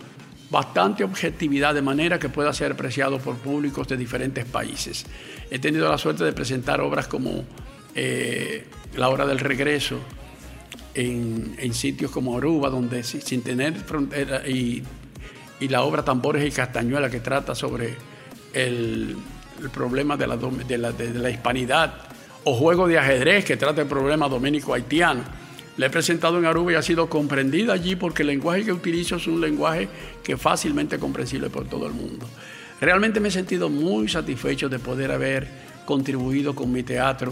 [0.51, 5.07] bastante objetividad de manera que pueda ser apreciado por públicos de diferentes países.
[5.49, 7.43] He tenido la suerte de presentar obras como
[7.95, 9.99] eh, La Hora del Regreso
[10.97, 14.83] en, sitios como Aruba, donde sin tener frontera y
[15.61, 17.95] la obra Tambores y Castañuela que trata sobre
[18.53, 19.15] el,
[19.73, 21.93] problema de la, de, la, hispanidad,
[22.43, 25.21] o Juego de ajedrez que trata el problema dominico-haitiano.
[25.77, 29.17] La he presentado en Aruba y ha sido comprendida allí porque el lenguaje que utilizo
[29.17, 29.87] es un lenguaje
[30.23, 32.27] que es fácilmente comprensible por todo el mundo.
[32.81, 35.47] Realmente me he sentido muy satisfecho de poder haber
[35.85, 37.31] contribuido con mi teatro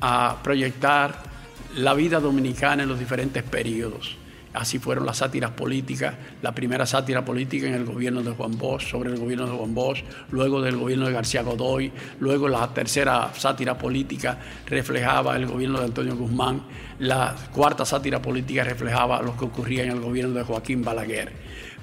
[0.00, 1.35] a proyectar
[1.76, 4.16] la vida dominicana en los diferentes periodos.
[4.54, 8.90] Así fueron las sátiras políticas, la primera sátira política en el gobierno de Juan Bosch,
[8.90, 13.30] sobre el gobierno de Juan Bosch, luego del gobierno de García Godoy, luego la tercera
[13.34, 16.62] sátira política reflejaba el gobierno de Antonio Guzmán,
[17.00, 21.30] la cuarta sátira política reflejaba lo que ocurría en el gobierno de Joaquín Balaguer.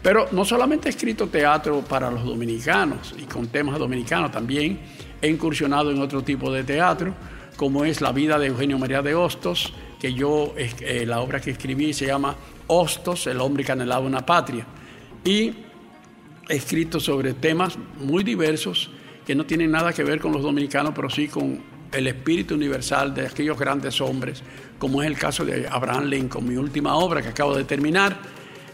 [0.02, 4.80] Pero no solamente he escrito teatro para los dominicanos y con temas dominicanos, también
[5.22, 7.14] he incursionado en otro tipo de teatro,
[7.56, 11.52] como es la vida de Eugenio María de Hostos, que yo, eh, la obra que
[11.52, 12.36] escribí se llama
[12.68, 14.66] Hostos, el hombre que anhelaba una patria.
[15.24, 15.54] Y
[16.50, 18.90] he escrito sobre temas muy diversos
[19.26, 21.62] que no tienen nada que ver con los dominicanos, pero sí con
[21.92, 24.44] el espíritu universal de aquellos grandes hombres,
[24.78, 28.18] como es el caso de Abraham Lincoln, mi última obra que acabo de terminar.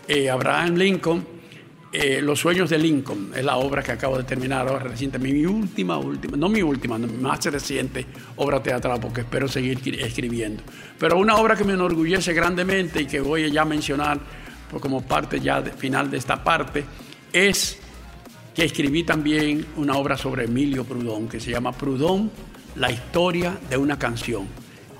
[0.07, 1.25] Eh, Abraham Lincoln,
[1.91, 5.45] eh, Los sueños de Lincoln, es la obra que acabo de terminar ahora recientemente, mi
[5.45, 10.63] última, última, no mi última, más reciente obra teatral, porque espero seguir escribiendo.
[10.97, 14.19] Pero una obra que me enorgullece grandemente y que voy ya mencionar
[14.69, 16.85] pues, como parte ya final de esta parte,
[17.33, 17.79] es
[18.53, 22.31] que escribí también una obra sobre Emilio Prudón, que se llama Prudón,
[22.75, 24.47] la historia de una canción.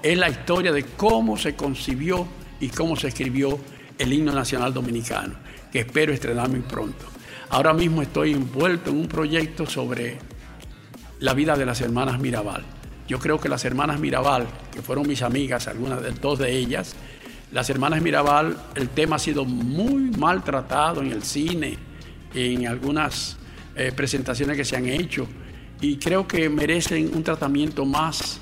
[0.02, 2.28] Es la historia de cómo se concibió
[2.60, 3.60] y cómo se escribió
[3.98, 5.36] el himno nacional dominicano,
[5.72, 7.06] que espero estrenar muy pronto.
[7.50, 10.20] Ahora mismo estoy envuelto en un proyecto sobre
[11.20, 12.64] la vida de las hermanas Mirabal.
[13.08, 16.96] Yo creo que las hermanas Mirabal, que fueron mis amigas, algunas de dos de ellas,
[17.52, 21.78] las hermanas Mirabal, el tema ha sido muy mal tratado en el cine,
[22.36, 23.38] en algunas
[23.76, 25.28] eh, presentaciones que se han hecho,
[25.82, 28.40] y creo que merecen un tratamiento más,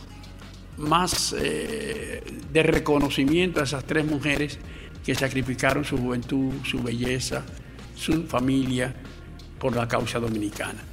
[0.77, 4.59] más eh, de reconocimiento a esas tres mujeres
[5.07, 7.41] que sacrificaron su juventud, su belleza,
[7.95, 8.93] su familia
[9.57, 10.83] por la causa dominicana.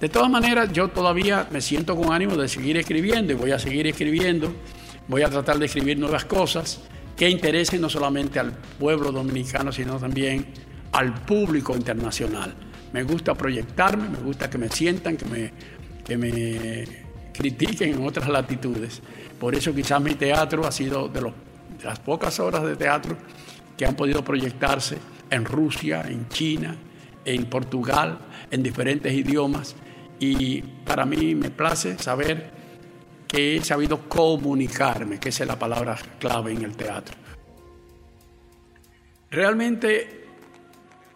[0.00, 3.58] De todas maneras, yo todavía me siento con ánimo de seguir escribiendo y voy a
[3.58, 4.50] seguir escribiendo.
[5.08, 6.80] Voy a tratar de escribir nuevas cosas
[7.14, 10.46] que interesen no solamente al pueblo dominicano, sino también
[10.92, 12.54] al público internacional.
[12.94, 15.52] Me gusta proyectarme, me gusta que me sientan, que me,
[16.02, 16.84] que me
[17.34, 19.02] critiquen en otras latitudes.
[19.38, 21.20] Por eso quizás mi teatro ha sido de,
[21.84, 23.16] las pocas obras de teatro
[23.76, 24.98] que han podido proyectarse
[25.30, 26.76] en Rusia, en China,
[27.24, 28.18] en Portugal,
[28.50, 29.74] en diferentes idiomas
[30.20, 32.50] y para mí me place saber
[33.26, 37.16] que he sabido comunicarme, que es la palabra clave en el teatro.
[39.30, 40.26] Realmente,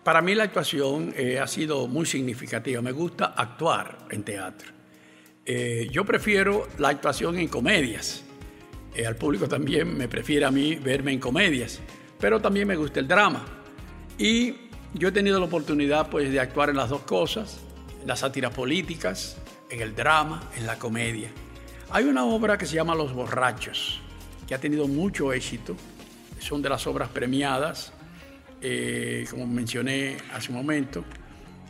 [0.03, 2.81] para mí la actuación eh, ha sido muy significativa.
[2.81, 4.72] Me gusta actuar en teatro.
[5.44, 8.23] Eh, yo prefiero la actuación en comedias.
[8.94, 11.80] Eh, al público también me prefiere a mí verme en comedias,
[12.18, 13.44] pero también me gusta el drama.
[14.18, 14.54] Y
[14.94, 17.61] yo he tenido la oportunidad pues, de actuar en las dos cosas
[18.04, 19.38] en las sátiras políticas,
[19.70, 21.30] en el drama, en la comedia.
[21.90, 24.02] Hay una obra que se llama Los Borrachos,
[24.46, 25.74] que ha tenido mucho éxito.
[26.38, 27.94] Son de las obras premiadas,
[28.61, 31.02] eh, como mencioné hace un momento.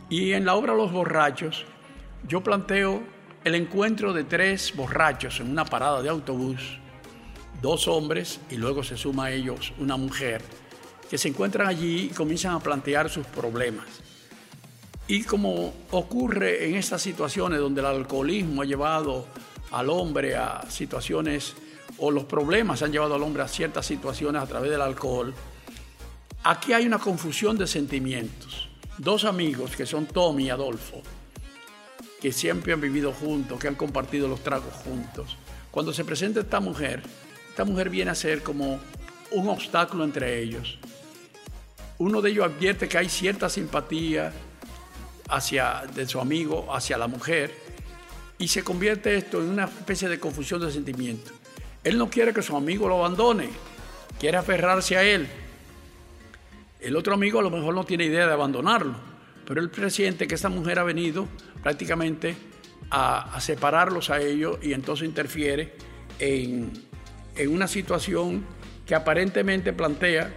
[0.09, 1.63] Y en la obra Los Borrachos,
[2.27, 3.01] yo planteo
[3.45, 6.79] el encuentro de tres borrachos en una parada de autobús,
[7.61, 10.41] dos hombres y luego se suma a ellos una mujer,
[11.09, 13.85] que se encuentran allí y comienzan a plantear sus problemas.
[15.07, 19.27] Y como ocurre en estas situaciones donde el alcoholismo ha llevado
[19.71, 21.55] al hombre a situaciones,
[21.97, 25.33] o los problemas han llevado al hombre a ciertas situaciones a través del alcohol,
[26.43, 28.69] aquí hay una confusión de sentimientos.
[28.97, 31.01] Dos amigos que son Tommy y Adolfo,
[32.19, 35.37] que siempre han vivido juntos, que han compartido los tragos juntos.
[35.69, 37.03] Cuando se presenta esta mujer,
[37.55, 38.81] esta mujer viene a ser como
[39.31, 40.77] un obstáculo entre ellos.
[41.99, 44.33] Uno de ellos advierte que hay cierta simpatía,
[45.29, 47.53] hacia, de su amigo hacia la mujer
[48.37, 51.31] y se convierte esto en una especie de confusión de sentimientos.
[51.81, 53.47] Él no quiere que su amigo lo abandone,
[54.19, 55.25] quiere aferrarse a él.
[56.81, 58.95] El otro amigo a lo mejor no tiene idea de abandonarlo,
[59.47, 61.25] pero él presiente que esta mujer ha venido
[61.63, 62.35] prácticamente
[62.91, 65.73] a, separarlos a ellos y entonces interfiere
[66.19, 66.84] en,
[67.35, 68.45] en una situación
[68.85, 70.33] que aparentemente plantea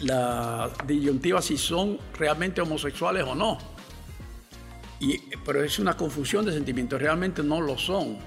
[0.00, 3.58] la disyuntiva si son realmente homosexuales o no
[5.44, 8.18] pero es una confusión de sentimientos, realmente no lo son.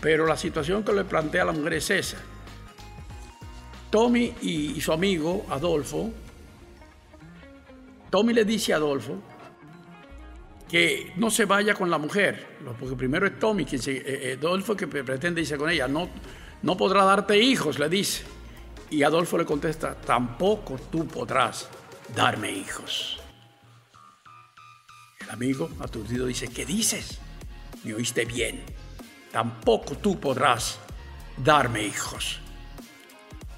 [0.00, 2.18] Pero la situación que le plantea la mujer es esa.
[3.90, 6.12] Tommy y, su amigo Adolfo
[8.08, 9.20] Tommy le dice a Adolfo
[10.68, 14.36] que no se vaya con la mujer, porque primero es Tommy quien se, eh, eh,
[14.38, 16.08] Adolfo que pretende irse con ella, no,
[16.62, 18.24] no podrá darte hijos, le dice.
[18.90, 21.68] Y Adolfo le contesta, tampoco tú podrás
[22.14, 23.18] darme hijos.
[25.20, 27.18] El amigo aturdido dice, ¿qué dices?
[27.84, 28.62] Me oíste bien,
[29.30, 30.78] tampoco tú podrás
[31.36, 32.40] darme hijos.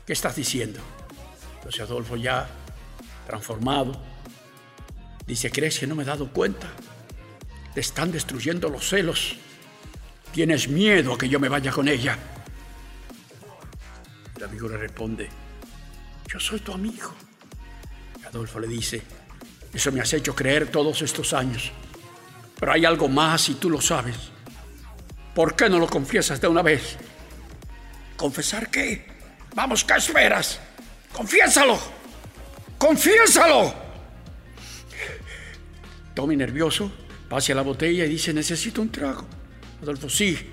[0.06, 0.80] ¿Qué estás diciendo?
[1.56, 2.48] Entonces Adolfo ya
[3.26, 3.98] transformado,
[5.26, 6.68] dice, ¿crees que no me he dado cuenta?
[7.72, 9.36] Te están destruyendo los celos.
[10.32, 12.18] Tienes miedo a que yo me vaya con ella.
[14.44, 15.28] Amigo le responde,
[16.26, 17.14] yo soy tu amigo.
[18.26, 19.02] Adolfo le dice,
[19.72, 21.70] eso me has hecho creer todos estos años.
[22.58, 24.16] Pero hay algo más y tú lo sabes.
[25.34, 26.96] ¿Por qué no lo confiesas de una vez?
[28.16, 29.06] ¿Confesar qué?
[29.54, 30.60] Vamos, ¿qué esperas?
[31.12, 31.78] Confiésalo.
[32.78, 33.74] Confiésalo.
[36.14, 36.92] Tommy nervioso
[37.28, 39.26] pasa a la botella y dice, necesito un trago.
[39.82, 40.51] Adolfo, sí,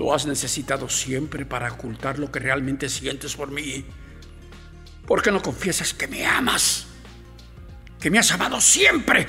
[0.00, 3.84] lo has necesitado siempre para ocultar lo que realmente sientes por mí.
[5.06, 6.86] ¿Por qué no confiesas que me amas?
[8.00, 9.28] Que me has amado siempre.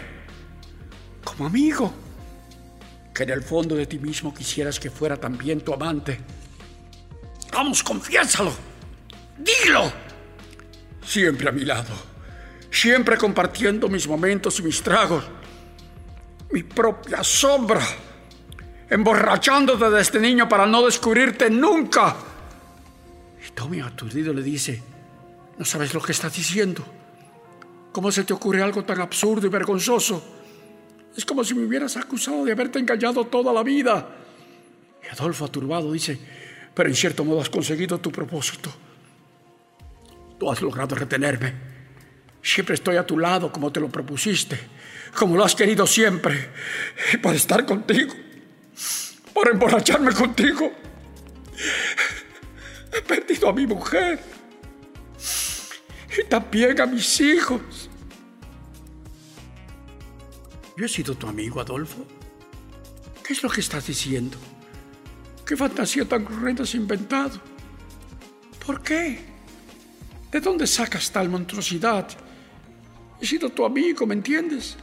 [1.25, 1.93] Como amigo.
[3.13, 6.21] Que en el fondo de ti mismo quisieras que fuera también tu amante.
[7.51, 8.53] Vamos, confiésalo.
[9.37, 9.91] Dilo.
[11.05, 11.93] Siempre a mi lado.
[12.71, 15.25] Siempre compartiendo mis momentos y mis tragos.
[16.49, 17.85] Mi propia sombra
[18.91, 22.13] emborrachándote de este niño para no descubrirte nunca.
[23.43, 24.83] Y Tommy aturdido le dice,
[25.57, 26.83] no sabes lo que estás diciendo.
[27.93, 30.21] ¿Cómo se te ocurre algo tan absurdo y vergonzoso?
[31.15, 34.09] Es como si me hubieras acusado de haberte engañado toda la vida.
[35.01, 36.19] Y Adolfo, aturbado, dice,
[36.73, 38.73] pero en cierto modo has conseguido tu propósito.
[40.37, 41.53] Tú has logrado retenerme.
[42.43, 44.59] Siempre estoy a tu lado como te lo propusiste,
[45.15, 46.49] como lo has querido siempre,
[47.21, 48.13] para estar contigo
[49.33, 50.71] por emborracharme contigo.
[52.93, 54.19] He perdido a mi mujer
[56.17, 57.89] y también a mis hijos.
[60.75, 62.05] Yo he sido tu amigo, Adolfo.
[63.23, 64.37] ¿Qué es lo que estás diciendo?
[65.45, 67.39] ¿Qué fantasía tan cruenta has inventado?
[68.65, 69.19] ¿Por qué?
[70.31, 72.07] ¿De dónde sacas tal monstruosidad?
[73.19, 74.77] He sido tu amigo, ¿me entiendes?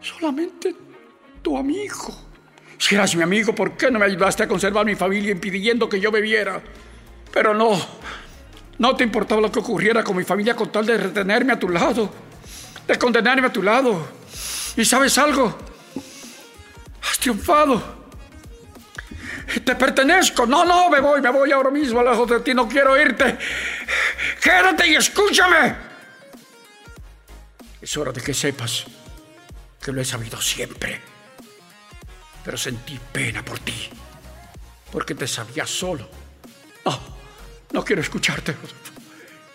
[0.00, 0.74] Solamente
[1.42, 2.31] tu amigo.
[2.82, 6.00] Si eras mi amigo, ¿por qué no me ayudaste a conservar mi familia impidiendo que
[6.00, 6.60] yo bebiera?
[7.32, 7.80] Pero no,
[8.78, 11.68] no te importaba lo que ocurriera con mi familia con tal de retenerme a tu
[11.68, 12.12] lado,
[12.84, 14.04] de condenarme a tu lado.
[14.76, 15.56] ¿Y sabes algo?
[17.08, 18.02] Has triunfado.
[19.64, 20.44] Te pertenezco.
[20.44, 23.38] No, no, me voy, me voy ahora mismo lejos de ti, no quiero irte.
[24.42, 25.76] Quédate y escúchame.
[27.80, 28.86] Es hora de que sepas
[29.80, 31.11] que lo he sabido siempre
[32.44, 33.88] pero sentí pena por ti,
[34.90, 36.08] porque te sabías solo.
[36.84, 37.00] No,
[37.72, 38.54] no quiero escucharte.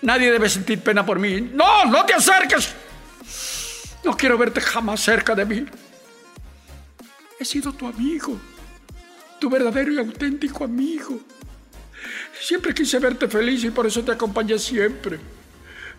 [0.02, 1.41] Nadie debe sentir pena por mí.
[1.41, 2.73] No, no te acerques.
[4.04, 5.65] No quiero verte jamás cerca de mí.
[7.39, 8.39] He sido tu amigo,
[9.39, 11.19] tu verdadero y auténtico amigo.
[12.39, 15.19] Siempre quise verte feliz y por eso te acompañé siempre,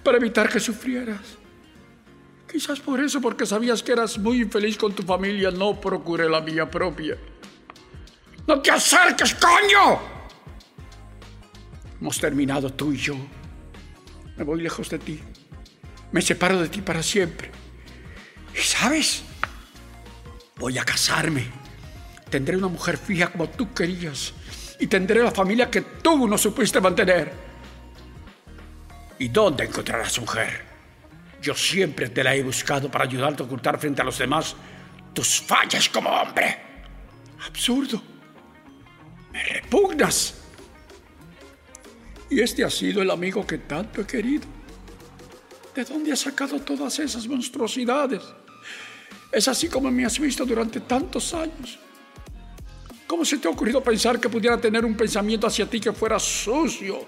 [0.02, 1.37] para evitar que sufrieras.
[2.50, 6.40] Quizás por eso, porque sabías que eras muy infeliz con tu familia, no procuré la
[6.40, 7.16] mía propia.
[8.46, 10.00] ¡No te acerques, coño!
[12.00, 13.16] Hemos terminado tú y yo.
[14.36, 15.20] Me voy lejos de ti.
[16.10, 17.50] Me separo de ti para siempre.
[18.54, 19.22] ¿Y sabes?
[20.56, 21.46] Voy a casarme.
[22.30, 24.32] Tendré una mujer fija como tú querías.
[24.80, 27.30] Y tendré la familia que tú no supiste mantener.
[29.18, 30.67] ¿Y dónde encontrarás mujer?
[31.40, 34.56] Yo siempre te la he buscado para ayudarte a ocultar frente a los demás
[35.14, 36.58] tus fallas como hombre.
[37.46, 38.02] Absurdo.
[39.32, 40.34] Me repugnas.
[42.30, 44.46] Y este ha sido el amigo que tanto he querido.
[45.74, 48.22] ¿De dónde has sacado todas esas monstruosidades?
[49.30, 51.78] Es así como me has visto durante tantos años.
[53.06, 56.18] ¿Cómo se te ha ocurrido pensar que pudiera tener un pensamiento hacia ti que fuera
[56.18, 57.06] sucio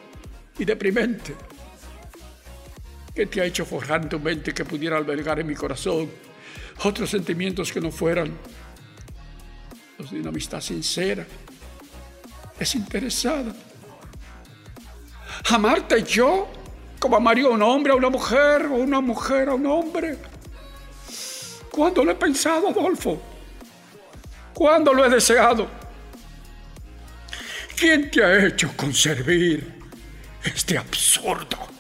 [0.59, 1.35] y deprimente?
[3.21, 6.11] ¿Qué te ha hecho forjar en tu mente que pudiera albergar en mi corazón
[6.85, 8.33] otros sentimientos que no fueran
[9.99, 11.27] los de una amistad sincera,
[12.59, 13.55] desinteresada?
[15.51, 16.49] Amarte yo
[16.99, 20.17] como amaría a un hombre a una mujer o una mujer a un hombre.
[21.71, 23.21] ¿Cuándo lo he pensado, Adolfo?
[24.55, 25.69] ¿Cuándo lo he deseado?
[27.77, 29.61] ¿Quién te ha hecho conservar
[30.43, 31.80] este absurdo?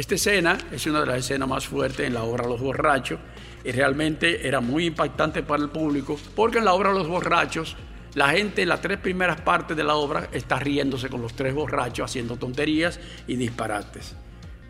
[0.00, 3.20] Esta escena es una de las escenas más fuertes en la obra Los Borrachos
[3.62, 7.76] y realmente era muy impactante para el público porque en la obra Los Borrachos
[8.14, 11.54] la gente en las tres primeras partes de la obra está riéndose con los tres
[11.54, 14.16] borrachos haciendo tonterías y disparates.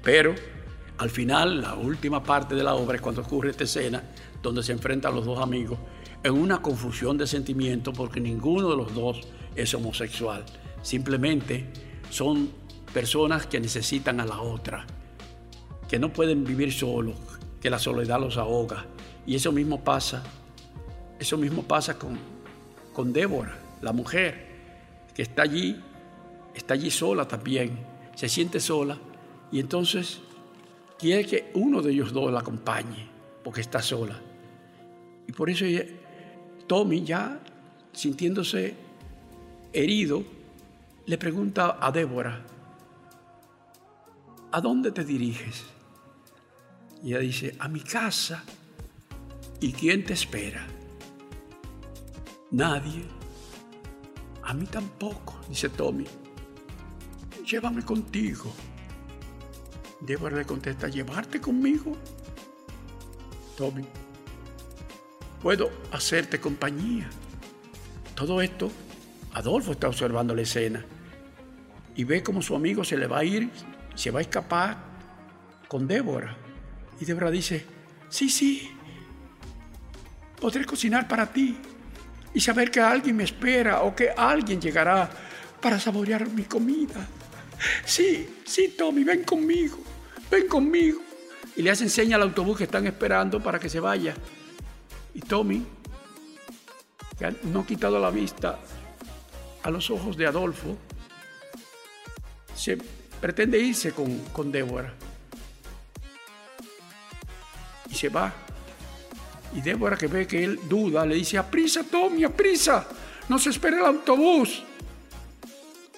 [0.03, 0.35] Pero
[0.99, 4.03] al final, la última parte de la obra es cuando ocurre esta escena
[4.43, 5.79] donde se enfrentan los dos amigos
[6.25, 9.21] en una confusión de sentimientos porque ninguno de los dos
[9.55, 10.45] es homosexual.
[10.83, 11.69] Simplemente
[12.11, 12.51] son
[12.93, 14.85] personas que necesitan a la otra
[15.91, 17.17] que no pueden vivir solos,
[17.61, 18.87] que la soledad los ahoga.
[19.27, 20.23] Y eso mismo pasa,
[21.19, 22.17] eso mismo pasa con,
[22.93, 24.47] con Débora, la mujer,
[25.13, 25.81] que está allí,
[26.55, 27.77] está allí sola también,
[28.15, 28.97] se siente sola
[29.51, 30.21] y entonces
[30.97, 33.09] quiere que uno de ellos dos la acompañe,
[33.43, 34.17] porque está sola.
[35.27, 35.65] Y por eso
[36.69, 37.41] Tommy ya
[37.93, 38.77] sintiéndose
[39.73, 40.23] herido,
[41.07, 42.45] le pregunta a Débora,
[44.53, 45.65] ¿a dónde te diriges?
[47.03, 48.45] Y ella dice, a mi casa.
[49.61, 50.67] ¿Y quién te espera?
[52.51, 53.05] Nadie.
[54.43, 56.07] A mí tampoco, dice Tommy.
[57.47, 58.53] Llévame contigo.
[60.01, 61.97] Débora le contesta, ¿llevarte conmigo?
[63.57, 63.85] Tommy,
[65.43, 67.09] puedo hacerte compañía.
[68.15, 68.71] Todo esto,
[69.35, 70.85] Adolfo está observando la escena
[71.95, 73.51] y ve cómo su amigo se le va a ir,
[73.95, 74.79] se va a escapar
[75.69, 76.37] con Débora.
[77.01, 77.65] Y Débora dice,
[78.11, 78.71] sí, sí,
[80.39, 81.57] podré cocinar para ti
[82.35, 85.11] y saber que alguien me espera o que alguien llegará
[85.61, 87.09] para saborear mi comida.
[87.85, 89.79] Sí, sí, Tommy, ven conmigo,
[90.31, 91.01] ven conmigo.
[91.57, 94.15] Y le hace seña al autobús que están esperando para que se vaya.
[95.15, 95.67] Y Tommy,
[97.19, 98.59] que no ha quitado la vista
[99.63, 100.77] a los ojos de Adolfo,
[102.55, 102.79] se
[103.21, 104.95] pretende irse con, con Débora
[107.91, 108.33] y se va.
[109.55, 112.87] Y Débora que ve que él duda, le dice, aprisa Tommy, aprisa,
[113.29, 114.63] no se espera el autobús.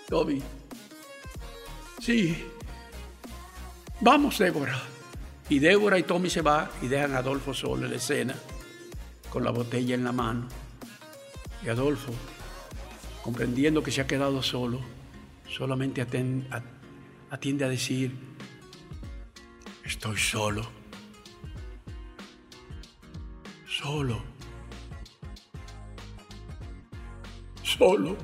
[0.09, 0.43] Tommy,
[2.01, 2.45] sí,
[4.01, 4.81] vamos Débora.
[5.49, 8.35] Y Débora y Tommy se va y dejan a Adolfo solo en la escena,
[9.29, 10.49] con la botella en la mano.
[11.63, 12.13] Y Adolfo,
[13.23, 14.81] comprendiendo que se ha quedado solo,
[15.47, 18.17] solamente atiende a decir,
[19.85, 20.82] estoy solo
[23.83, 24.23] solo,
[27.63, 28.17] solo.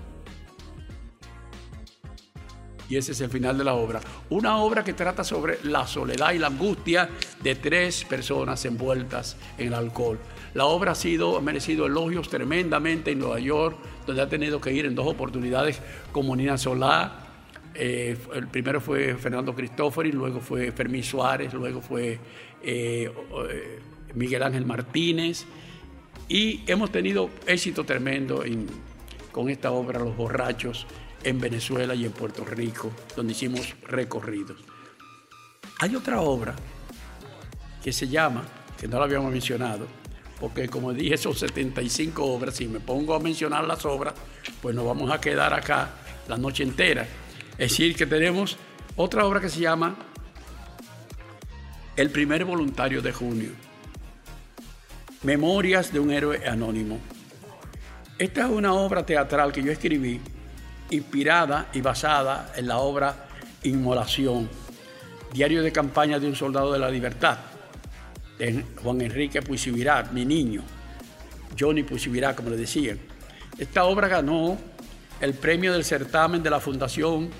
[2.88, 4.00] Y ese es el final de la obra.
[4.30, 7.10] Una obra que trata sobre la soledad y la angustia
[7.42, 10.18] de tres personas envueltas en el alcohol.
[10.54, 14.72] La obra ha sido ha merecido elogios tremendamente en Nueva York, donde ha tenido que
[14.72, 15.82] ir en dos oportunidades
[16.12, 17.26] como Nina Solá.
[17.74, 22.18] Eh, el primero fue Fernando Cristófori, luego fue Fermín Suárez, luego fue
[22.62, 23.12] eh,
[23.50, 23.78] eh,
[24.18, 25.46] Miguel Ángel Martínez,
[26.28, 28.44] y hemos tenido éxito tremendo
[29.32, 30.86] con esta obra Los Borrachos
[31.24, 34.58] en Venezuela y en Puerto Rico, donde hicimos recorridos.
[35.80, 36.54] Hay otra obra
[37.82, 38.44] que se llama,
[38.78, 39.86] que no la habíamos mencionado,
[40.38, 44.14] porque como dije, son 75 obras, si me pongo a mencionar las obras,
[44.60, 45.90] pues nos vamos a quedar acá
[46.28, 47.06] la noche entera.
[47.52, 48.56] Es decir, que tenemos
[48.96, 49.96] otra obra que se llama
[51.96, 53.67] El primer voluntario de junio
[55.24, 57.00] Memorias de un héroe anónimo.
[58.18, 60.20] Esta es una obra teatral que yo escribí,
[60.90, 63.26] inspirada y basada en la obra
[63.64, 64.48] Inmolación,
[65.32, 67.36] diario de campaña de un soldado de la libertad,
[68.38, 70.62] de Juan Enrique Puisivirat, mi niño,
[71.58, 73.00] Johnny Puisivirat, como le decían.
[73.58, 74.56] Esta obra ganó
[75.20, 77.30] el premio del certamen de la Fundación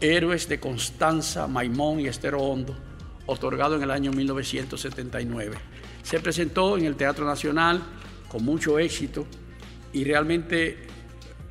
[0.00, 2.76] Héroes de Constanza, Maimón y Estero Hondo,
[3.26, 5.56] otorgado en el año 1979.
[6.08, 7.82] Se presentó en el Teatro Nacional
[8.30, 9.26] con mucho éxito
[9.92, 10.78] y realmente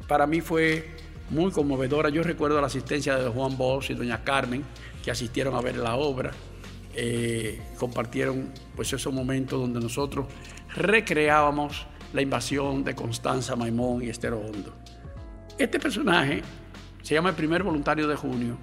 [0.07, 0.95] para mí fue
[1.29, 2.09] muy conmovedora.
[2.09, 4.63] Yo recuerdo la asistencia de Juan Bosch y doña Carmen
[5.03, 6.31] que asistieron a ver la obra.
[6.95, 10.25] Eh, compartieron pues esos momentos donde nosotros
[10.73, 14.73] recreábamos la invasión de Constanza Maimón y Estero Hondo.
[15.59, 16.41] Este personaje
[17.03, 18.57] se llama El primer voluntario de junio.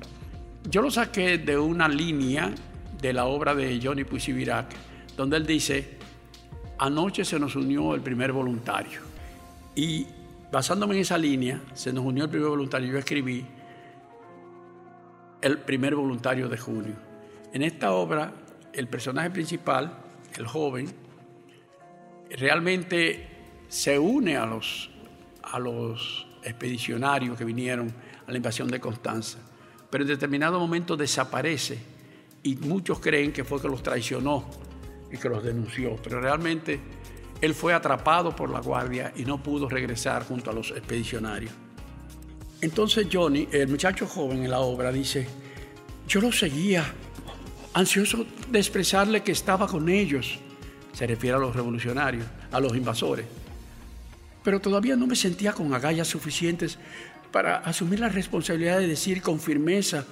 [0.69, 2.53] Yo lo saqué de una línea
[3.01, 4.75] de la obra de Johnny Puisivirac
[5.17, 5.99] donde él dice,
[6.79, 9.01] anoche se nos unió el primer voluntario.
[9.75, 10.07] Y
[10.51, 13.45] basándome en esa línea, se nos unió el primer voluntario, yo escribí
[15.41, 16.95] el primer voluntario de junio.
[17.53, 18.33] En esta obra,
[18.73, 19.99] el personaje principal,
[20.37, 20.87] el joven,
[22.31, 23.29] realmente
[23.69, 24.91] se une a los,
[25.43, 27.93] a los expedicionarios que vinieron
[28.27, 29.39] a la invasión de Constanza,
[29.91, 31.79] pero en determinado momento desaparece
[32.43, 34.45] y muchos creen que fue que los traicionó
[35.15, 36.81] y que los denunció, pero realmente
[37.41, 41.53] él fue atrapado por la guardia y no pudo regresar junto a los expedicionarios.
[42.61, 45.27] Entonces Johnny, el muchacho joven en la obra, dice,
[46.09, 46.85] yo lo seguía,
[47.75, 50.39] ansioso de expresarle que estaba con ellos,
[50.93, 53.27] se refiere a los revolucionarios, a los invasores,
[54.43, 56.79] pero todavía no me sentía con agallas suficientes
[57.33, 60.07] para asumir la responsabilidad de decir con firmeza,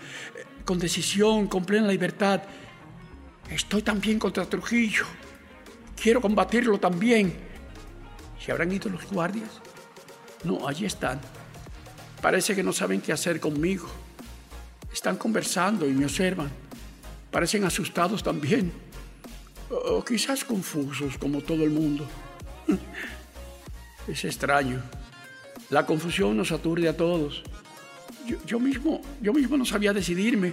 [0.65, 2.43] con decisión, con plena libertad,
[3.51, 5.05] estoy también contra Trujillo,
[6.01, 7.35] quiero combatirlo también.
[8.45, 9.51] ¿Se habrán ido los guardias?
[10.45, 11.21] No, allí están.
[12.21, 13.89] Parece que no saben qué hacer conmigo.
[14.93, 16.51] Están conversando y me observan.
[17.31, 18.73] Parecen asustados también.
[19.71, 22.07] O quizás confusos como todo el mundo.
[24.09, 24.83] Es extraño.
[25.71, 27.45] La confusión nos aturde a todos.
[28.47, 30.53] Yo, mismo, yo mismo no sabía decidirme.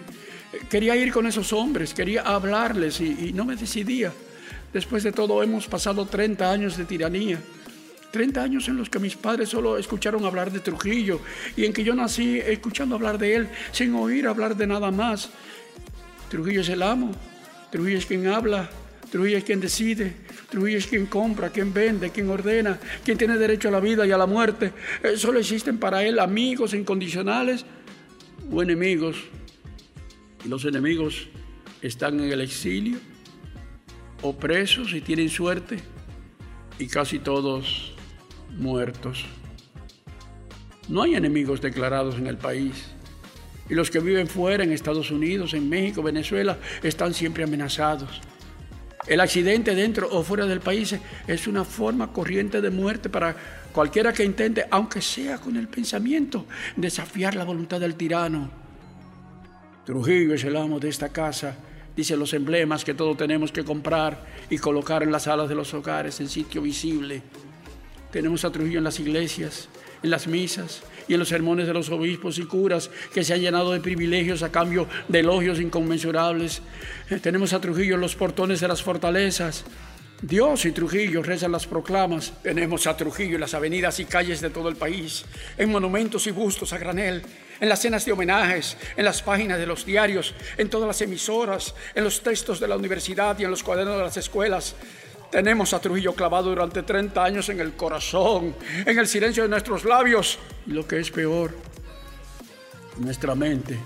[0.69, 4.11] Quería ir con esos hombres, quería hablarles y, no me decidía.
[4.73, 7.39] Después de todo hemos pasado 30 años de tiranía.
[8.11, 11.21] 30 años en los que mis padres solo escucharon hablar de Trujillo
[11.55, 15.29] y en que yo nací escuchando hablar de él sin oír hablar de nada más.
[16.29, 17.11] Trujillo es el amo,
[17.71, 18.69] Trujillo es quien habla,
[19.11, 20.15] Trujillo es quien decide,
[20.49, 24.11] Trujillo es quien compra, quien vende, quien ordena, quien tiene derecho a la vida y
[24.11, 24.73] a la muerte.
[25.03, 27.65] Eh, solo existen para él amigos incondicionales
[28.51, 29.17] o enemigos.
[30.43, 31.27] Y los enemigos
[31.81, 32.97] están en el exilio
[34.21, 35.77] o presos y tienen suerte
[36.79, 37.93] y casi todos
[38.57, 39.25] muertos.
[40.87, 42.87] No hay enemigos declarados en el país.
[43.69, 48.21] Y los que viven fuera, en Estados Unidos, en México, Venezuela, están siempre amenazados.
[49.07, 50.95] El accidente dentro o fuera del país
[51.25, 53.35] es una forma corriente de muerte para
[53.71, 56.45] cualquiera que intente, aunque sea con el pensamiento,
[56.75, 58.49] desafiar la voluntad del tirano.
[59.85, 61.55] Trujillo es el amo de esta casa,
[61.95, 65.73] dice los emblemas que todos tenemos que comprar y colocar en las salas de los
[65.73, 67.23] hogares en sitio visible.
[68.11, 69.69] Tenemos a Trujillo en las iglesias,
[70.01, 73.41] en las misas y en los sermones de los obispos y curas que se han
[73.41, 76.61] llenado de privilegios a cambio de elogios inconmensurables.
[77.09, 79.63] Eh, tenemos a Trujillo en los portones de las fortalezas.
[80.21, 82.33] Dios y Trujillo rezan las proclamas.
[82.41, 85.23] Tenemos a Trujillo en las avenidas y calles de todo el país,
[85.57, 87.21] en monumentos y bustos a granel,
[87.59, 91.75] en las cenas de homenajes, en las páginas de los diarios, en todas las emisoras,
[91.93, 94.75] en los textos de la universidad y en los cuadernos de las escuelas.
[95.31, 98.55] Tenemos a Trujillo clavado durante 30 años en el corazón,
[98.85, 100.39] en el silencio de nuestros labios.
[100.65, 101.55] Y lo que es peor,
[102.97, 103.77] nuestra mente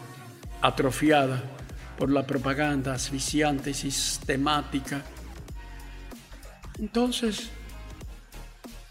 [0.61, 1.43] atrofiada
[1.97, 5.01] por la propaganda asfixiante y sistemática.
[6.79, 7.49] Entonces,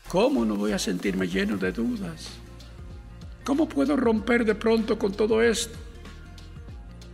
[0.08, 2.28] ¿cómo no voy a sentirme lleno de dudas?
[3.44, 5.81] ¿Cómo puedo romper de pronto con todo esto?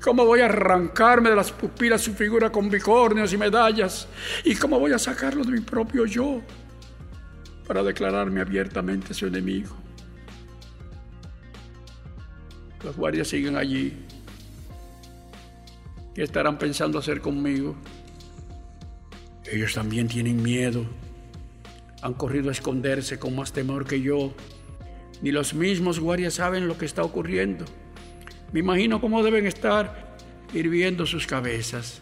[0.09, 4.09] ¿Cómo voy a arrancarme de las pupilas su figura con bicornios y medallas?
[4.43, 6.41] ¿Y cómo voy a sacarlo de mi propio yo
[7.67, 9.77] para declararme abiertamente su enemigo?
[12.83, 13.99] Los guardias siguen allí.
[16.15, 17.77] ¿Qué estarán pensando hacer conmigo?
[19.45, 20.87] Ellos también tienen miedo.
[22.01, 24.33] Han corrido a esconderse con más temor que yo.
[25.21, 27.67] Ni los mismos guardias saben lo que está ocurriendo.
[28.53, 30.17] Me imagino cómo deben estar
[30.55, 32.01] hirviendo sus cabezas.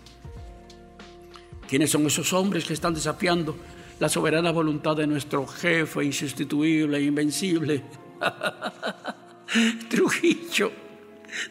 [1.68, 3.56] ¿Quiénes son esos hombres que están desafiando
[3.98, 7.82] la soberana voluntad de nuestro jefe insustituible e invencible?
[9.88, 10.70] Trujillo,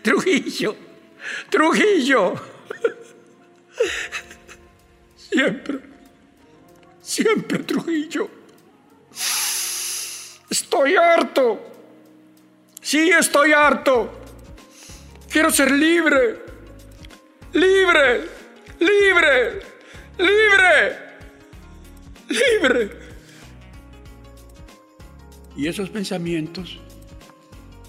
[0.02, 0.76] Trujillo,
[1.50, 2.34] Trujillo.
[5.18, 5.80] Siempre,
[7.02, 8.30] siempre Trujillo.
[10.50, 11.60] Estoy harto.
[12.82, 14.25] Sí, estoy harto.
[15.36, 16.40] Quiero ser libre,
[17.52, 18.22] libre,
[18.80, 19.60] libre,
[20.18, 20.98] libre,
[22.30, 22.92] libre.
[25.58, 26.80] Y esos pensamientos,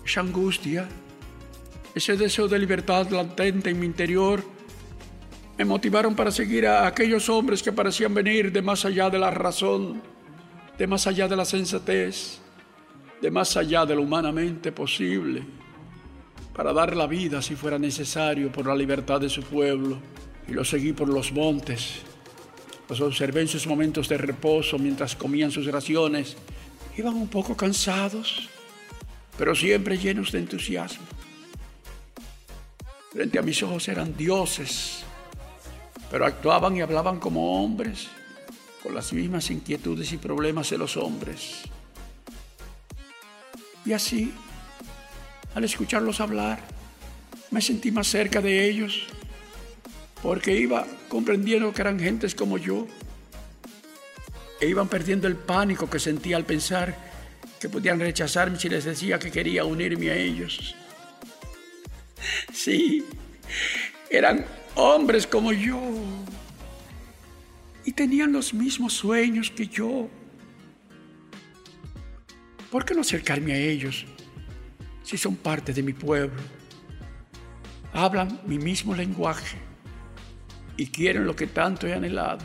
[0.04, 0.88] esa angustia,
[1.94, 4.42] ese deseo de libertad latente en mi interior,
[5.56, 9.30] me motivaron para seguir a aquellos hombres que parecían venir de más allá de la
[9.30, 10.02] razón,
[10.76, 12.40] de más allá de la sensatez,
[13.22, 15.44] de más allá de lo humanamente posible
[16.56, 19.98] para dar la vida si fuera necesario por la libertad de su pueblo.
[20.48, 21.96] Y lo seguí por los montes.
[22.88, 26.34] Los observé en sus momentos de reposo mientras comían sus raciones.
[26.96, 28.48] Iban un poco cansados,
[29.36, 31.04] pero siempre llenos de entusiasmo.
[33.12, 35.04] Frente a mis ojos eran dioses,
[36.10, 38.08] pero actuaban y hablaban como hombres,
[38.82, 41.62] con las mismas inquietudes y problemas de los hombres.
[43.84, 44.32] Y así
[45.56, 46.60] al escucharlos hablar,
[47.50, 49.08] me sentí más cerca de ellos.
[50.22, 52.86] porque iba comprendiendo que eran gentes como yo,
[54.60, 56.96] e iban perdiendo el pánico que sentía al pensar
[57.60, 60.74] que podían rechazarme si les decía que quería unirme a ellos.
[62.52, 63.04] Sí,
[64.10, 64.44] eran
[64.74, 65.80] hombres como yo
[67.84, 70.08] y tenían los mismos sueños que yo.
[72.70, 74.06] ¿Por qué no acercarme a ellos
[75.06, 76.42] si son parte de mi pueblo?
[77.92, 79.56] Hablan mi mismo lenguaje
[80.76, 82.44] y quieren lo que tanto he anhelado.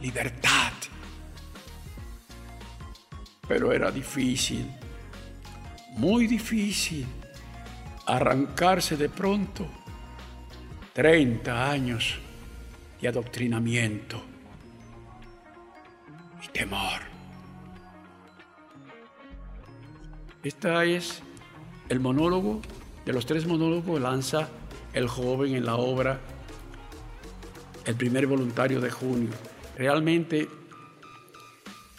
[0.00, 0.72] Libertad.
[3.46, 4.66] Pero era difícil,
[5.90, 7.06] muy difícil,
[8.06, 9.68] arrancarse de pronto
[10.94, 12.18] 30 años
[12.98, 14.22] de adoctrinamiento
[16.42, 17.11] y temor.
[20.44, 21.22] Este es
[21.88, 22.60] el monólogo
[23.06, 24.48] de los tres monólogos lanza
[24.92, 26.20] el joven en la obra
[27.84, 29.30] El primer voluntario de junio.
[29.76, 30.48] Realmente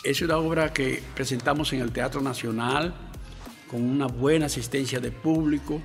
[0.03, 2.93] es una obra que presentamos en el Teatro Nacional
[3.71, 5.81] con una buena asistencia de público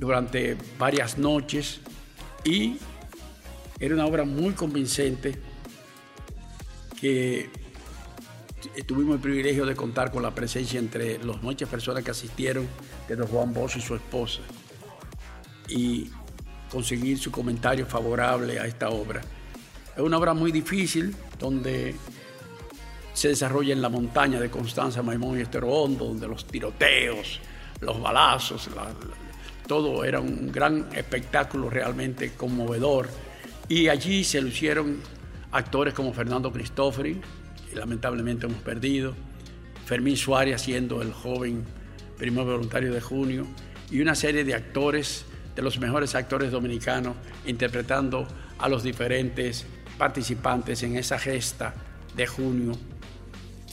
[0.00, 1.80] durante varias noches
[2.44, 2.76] y
[3.78, 5.40] era una obra muy convincente
[7.00, 7.50] que
[8.86, 12.66] tuvimos el privilegio de contar con la presencia entre las muchas personas que asistieron
[13.08, 14.40] de don Juan Bosch y su esposa
[15.68, 16.10] y
[16.70, 19.20] conseguir su comentario favorable a esta obra.
[19.96, 21.94] Es una obra muy difícil donde
[23.12, 27.40] se desarrolla en la montaña de Constanza, Maimón y Estero Hondo, donde los tiroteos,
[27.80, 28.68] los balazos,
[29.66, 33.08] todo era un gran espectáculo realmente conmovedor.
[33.68, 35.00] Y allí se lucieron
[35.50, 37.20] actores como Fernando Cristofori,
[37.78, 39.14] lamentablemente hemos perdido,
[39.86, 41.64] Fermín Suárez siendo el joven
[42.18, 43.46] primer voluntario de junio,
[43.90, 45.24] y una serie de actores,
[45.54, 47.16] de los mejores actores dominicanos,
[47.46, 48.26] interpretando
[48.58, 49.66] a los diferentes
[49.96, 51.74] participantes en esa gesta
[52.14, 52.72] de junio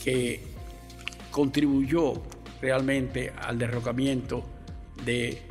[0.02, 0.40] que
[1.30, 2.22] contribuyó
[2.62, 4.44] realmente al derrocamiento
[5.04, 5.42] de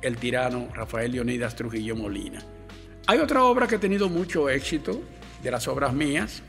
[0.00, 2.40] el tirano Rafael Leonidas Trujillo Molina.
[3.06, 5.02] Hay otra obra que ha tenido mucho éxito
[5.42, 6.42] de las obras mías,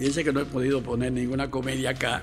[0.00, 2.22] Fíjense que no he podido poner ninguna comedia acá.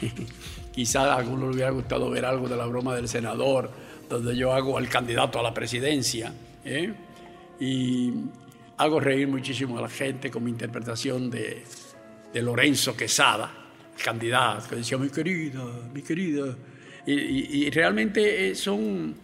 [0.72, 3.70] Quizá a alguno le hubiera gustado ver algo de la broma del senador,
[4.08, 6.32] donde yo hago al candidato a la presidencia.
[6.64, 6.94] ¿eh?
[7.60, 8.10] Y
[8.78, 11.62] hago reír muchísimo a la gente con mi interpretación de,
[12.36, 13.52] Lorenzo Quesada,
[13.94, 16.56] el candidato, que decía, mi querida, mi querida.
[17.04, 19.14] Y, y, realmente eh, son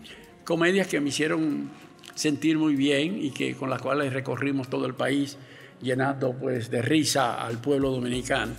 [0.44, 1.70] comedias que me hicieron
[2.14, 5.38] sentir muy bien y que con las cuales recorrimos todo el país
[5.82, 8.52] llenando pues de risa al pueblo dominicano.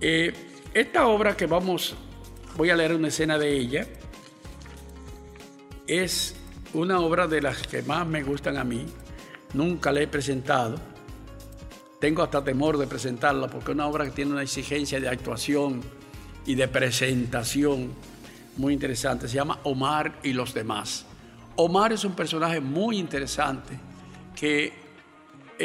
[0.00, 0.32] Eh,
[0.74, 1.94] esta obra que vamos,
[2.56, 3.86] voy a leer una escena de ella,
[5.86, 6.34] es
[6.74, 8.86] una obra de las que más me gustan a mí,
[9.54, 10.76] nunca la he presentado,
[12.00, 15.82] tengo hasta temor de presentarla porque es una obra que tiene una exigencia de actuación
[16.46, 17.92] y de presentación
[18.56, 21.06] muy interesante, se llama Omar y los demás.
[21.56, 23.78] Omar es un personaje muy interesante
[24.34, 24.81] que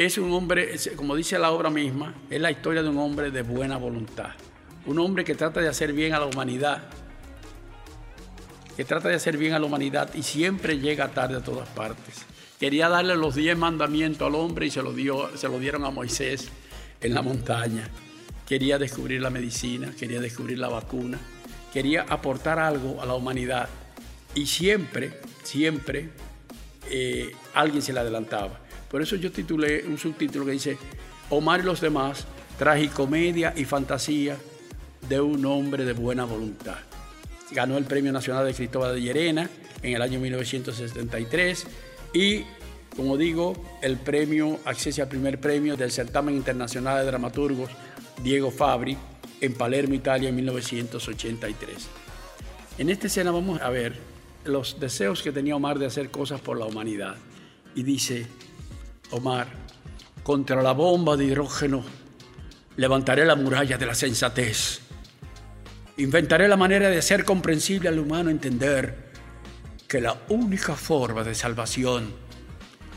[0.06, 3.42] es un hombre, como dice la obra misma, es la historia de un hombre de
[3.42, 4.30] buena voluntad.
[4.86, 6.84] Un hombre que trata de hacer bien a la humanidad,
[8.76, 12.24] que trata de hacer bien a la humanidad y siempre llega tarde a todas partes.
[12.60, 16.48] Quería darle los diez mandamientos al hombre y se lo, dio, se dieron a Moisés
[17.00, 17.88] en la montaña.
[18.46, 21.18] Quería descubrir la medicina, quería descubrir la vacuna,
[21.72, 23.68] quería aportar algo a la humanidad
[24.36, 26.10] y siempre, siempre
[26.88, 28.60] eh, alguien se le adelantaba.
[28.90, 30.78] Por eso yo titulé un subtítulo que dice
[31.30, 32.26] Omar y los demás,
[32.58, 34.36] tragicomedia y fantasía
[35.08, 36.78] de un hombre de buena voluntad.
[37.50, 39.48] Ganó el Premio Nacional de Cristóbal de Llerena
[39.82, 41.66] en el año 1973
[42.12, 42.44] y,
[42.96, 47.70] como digo, el premio, acceso al primer premio del Certamen Internacional de Dramaturgos
[48.22, 48.96] Diego Fabri
[49.40, 51.88] en Palermo, Italia, en 1983.
[52.78, 53.96] En esta escena vamos a ver
[54.44, 57.16] los deseos que tenía Omar de hacer cosas por la humanidad.
[57.74, 58.26] Y dice,
[59.10, 59.48] Omar,
[60.22, 61.84] contra la bomba de hidrógeno
[62.76, 64.80] levantaré la muralla de la sensatez.
[65.96, 69.08] Inventaré la manera de hacer comprensible al humano entender
[69.88, 72.12] que la única forma de salvación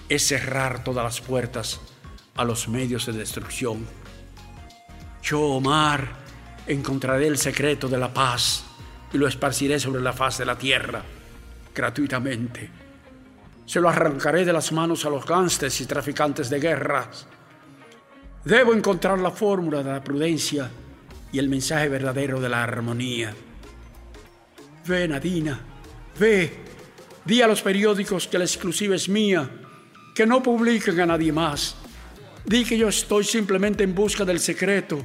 [0.10, 1.80] es cerrar todas las puertas
[2.36, 3.88] a los medios de destrucción.
[5.24, 6.10] Yo, Omar,
[6.68, 8.64] encontraré el secreto de la paz
[9.14, 11.04] y lo esparciré sobre la faz de la tierra
[11.74, 12.81] gratuitamente
[13.72, 17.26] se lo arrancaré de las manos a los gángsters y traficantes de guerras.
[18.44, 20.70] Debo encontrar la fórmula de la prudencia
[21.32, 23.34] y el mensaje verdadero de la armonía.
[24.86, 25.58] Ve, Nadina,
[26.20, 26.52] ve,
[27.24, 29.50] Di a los periódicos que la exclusiva es mía,
[30.14, 31.78] que no publiquen a nadie más.
[32.44, 35.00] Di que yo estoy simplemente en busca del secreto,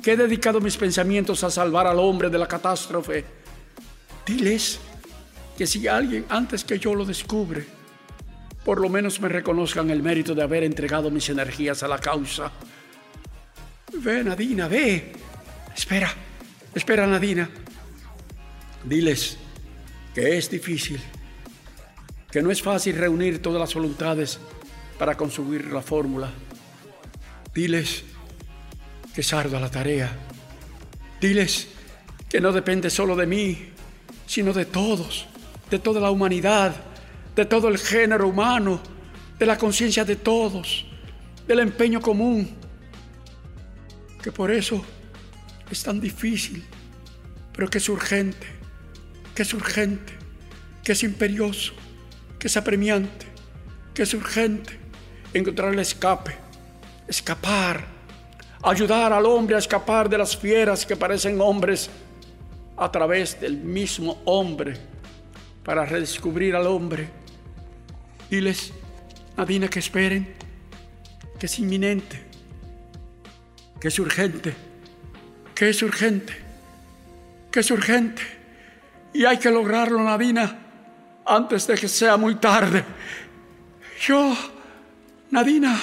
[0.00, 3.24] que he dedicado mis pensamientos a salvar al hombre de la catástrofe.
[4.24, 4.78] Diles
[5.58, 7.75] que si alguien antes que yo lo descubre,
[8.66, 12.50] por lo menos me reconozcan el mérito de haber entregado mis energías a la causa.
[13.92, 15.12] Ve, Nadina, ve.
[15.72, 16.12] Espera,
[16.74, 17.48] espera, Nadina.
[18.82, 19.38] Diles
[20.12, 21.00] que es difícil,
[22.28, 24.40] que no es fácil reunir todas las voluntades
[24.98, 26.28] para conseguir la fórmula.
[27.54, 28.02] Diles
[29.14, 30.10] que es ardua la tarea.
[31.20, 31.68] Diles
[32.28, 33.68] que no depende solo de mí,
[34.26, 35.28] sino de todos,
[35.70, 36.74] de toda la humanidad,
[37.36, 38.80] de todo el género humano,
[39.38, 40.86] de la conciencia de todos,
[41.46, 42.50] del empeño común,
[44.20, 44.84] que por eso
[45.70, 46.64] es tan difícil,
[47.52, 48.56] pero que es urgente
[49.36, 50.14] que es urgente,
[50.82, 51.74] que es imperioso,
[52.38, 53.26] que es apremiante,
[53.92, 54.78] que es urgente
[55.34, 56.34] encontrar el escape,
[57.06, 57.84] escapar,
[58.62, 61.90] ayudar al hombre a escapar de las fieras que parecen hombres
[62.78, 64.78] a través del mismo hombre
[65.62, 67.10] para redescubrir al hombre.
[68.30, 68.72] Diles,
[69.36, 70.34] Nadina, que esperen,
[71.38, 72.20] que es inminente,
[73.80, 74.54] que es urgente,
[75.54, 76.34] que es urgente,
[77.50, 78.22] que es urgente.
[79.12, 80.58] Y hay que lograrlo, Nadina,
[81.24, 82.84] antes de que sea muy tarde.
[84.06, 84.36] Yo,
[85.30, 85.78] Nadina,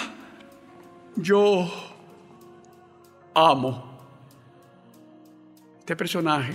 [1.15, 1.71] yo
[3.33, 3.93] amo
[5.79, 6.53] este personaje,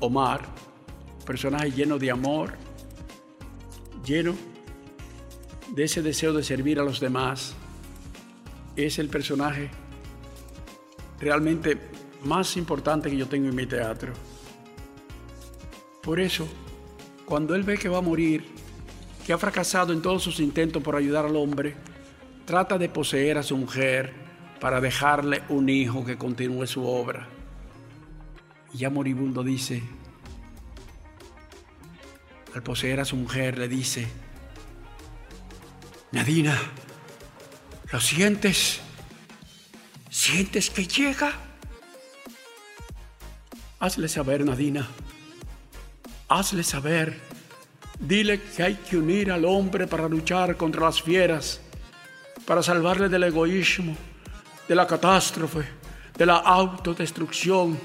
[0.00, 0.42] Omar,
[1.24, 2.52] personaje lleno de amor,
[4.04, 4.51] lleno
[5.72, 7.54] de ese deseo de servir a los demás.
[8.76, 9.70] Es el personaje
[11.18, 11.78] realmente
[12.24, 14.12] más importante que yo tengo en mi teatro.
[16.02, 16.46] Por eso,
[17.24, 18.44] cuando él ve que va a morir,
[19.26, 21.74] que ha fracasado en todos sus intentos por ayudar al hombre,
[22.44, 24.12] trata de poseer a su mujer
[24.60, 27.28] para dejarle un hijo que continúe su obra.
[28.74, 29.82] Y ya moribundo dice,
[32.54, 34.08] al poseer a su mujer le dice,
[36.12, 36.60] Nadina,
[37.90, 38.80] ¿lo sientes?
[40.10, 41.32] ¿Sientes que llega?
[43.80, 44.86] Hazle saber, Nadina,
[46.28, 47.18] Hazle saber,
[47.98, 51.60] dile que hay que unir al hombre para luchar contra las fieras,
[52.46, 53.96] para salvarle del egoísmo,
[54.68, 55.64] de la catástrofe,
[56.16, 57.78] de la autodestrucción.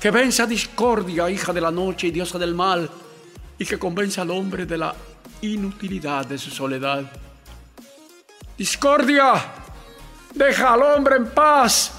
[0.00, 2.90] Que venza discordia, hija de la noche y diosa del mal,
[3.58, 4.94] y que convenza al hombre de la
[5.40, 7.23] inutilidad de su soledad.
[8.56, 9.32] Discordia,
[10.34, 11.92] deja al hombre en paz.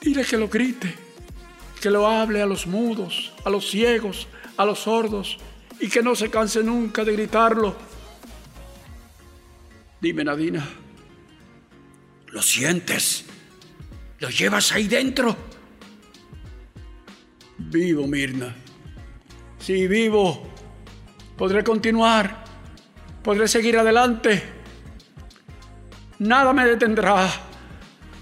[0.00, 1.10] Dile que lo grite
[1.80, 5.38] que lo hable a los mudos, a los ciegos, a los sordos,
[5.80, 7.74] y que no se canse nunca de gritarlo.
[10.00, 10.68] Dime, Nadina,
[12.28, 13.24] ¿lo sientes?
[14.18, 15.34] ¿Lo llevas ahí dentro?
[17.56, 18.54] Vivo, Mirna.
[19.58, 20.48] Sí, vivo.
[21.36, 22.44] Podré continuar.
[23.22, 24.59] Podré seguir adelante.
[26.20, 27.28] Nada me detendrá.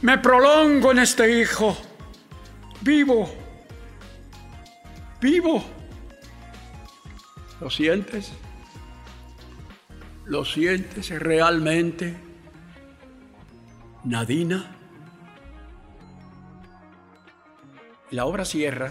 [0.00, 1.76] Me prolongo en este hijo.
[2.80, 3.30] Vivo
[5.20, 5.62] vivo.
[7.60, 8.32] ¿Lo sientes?
[10.26, 12.16] ¿Lo sientes realmente?
[14.04, 14.74] Nadina.
[18.10, 18.90] La obra cierra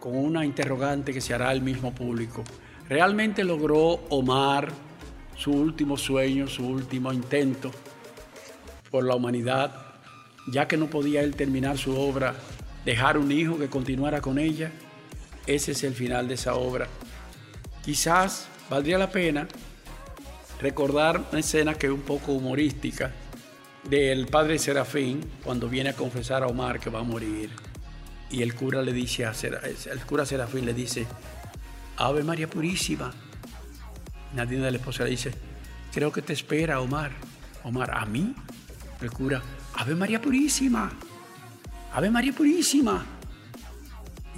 [0.00, 2.44] con una interrogante que se hará al mismo público.
[2.88, 4.68] ¿Realmente logró Omar
[5.36, 7.70] su último sueño, su último intento
[8.94, 9.74] por la humanidad,
[10.46, 12.32] ya que no podía él terminar su obra,
[12.84, 14.70] dejar un hijo que continuara con ella?
[15.48, 16.86] Ese es el final de esa obra.
[17.84, 19.48] Quizás valdría la pena
[20.60, 23.10] recordar una escena que es un poco humorística
[23.82, 27.50] del padre Serafín cuando viene a confesar a Omar que va a morir
[28.30, 31.04] y el cura le dice a el cura Serafín le dice
[31.96, 33.12] Ave María Purísima
[34.34, 35.32] Nadie de la esposa le dice
[35.92, 37.10] creo que te espera Omar
[37.64, 38.34] Omar a mí
[39.04, 39.42] el cura
[39.74, 40.90] Ave María Purísima
[41.92, 43.04] Ave María Purísima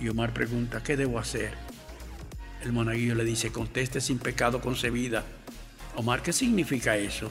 [0.00, 1.54] y Omar pregunta, ¿qué debo hacer?
[2.62, 5.24] El monaguillo le dice, conteste sin pecado concebida.
[5.94, 7.30] Omar, ¿qué significa eso?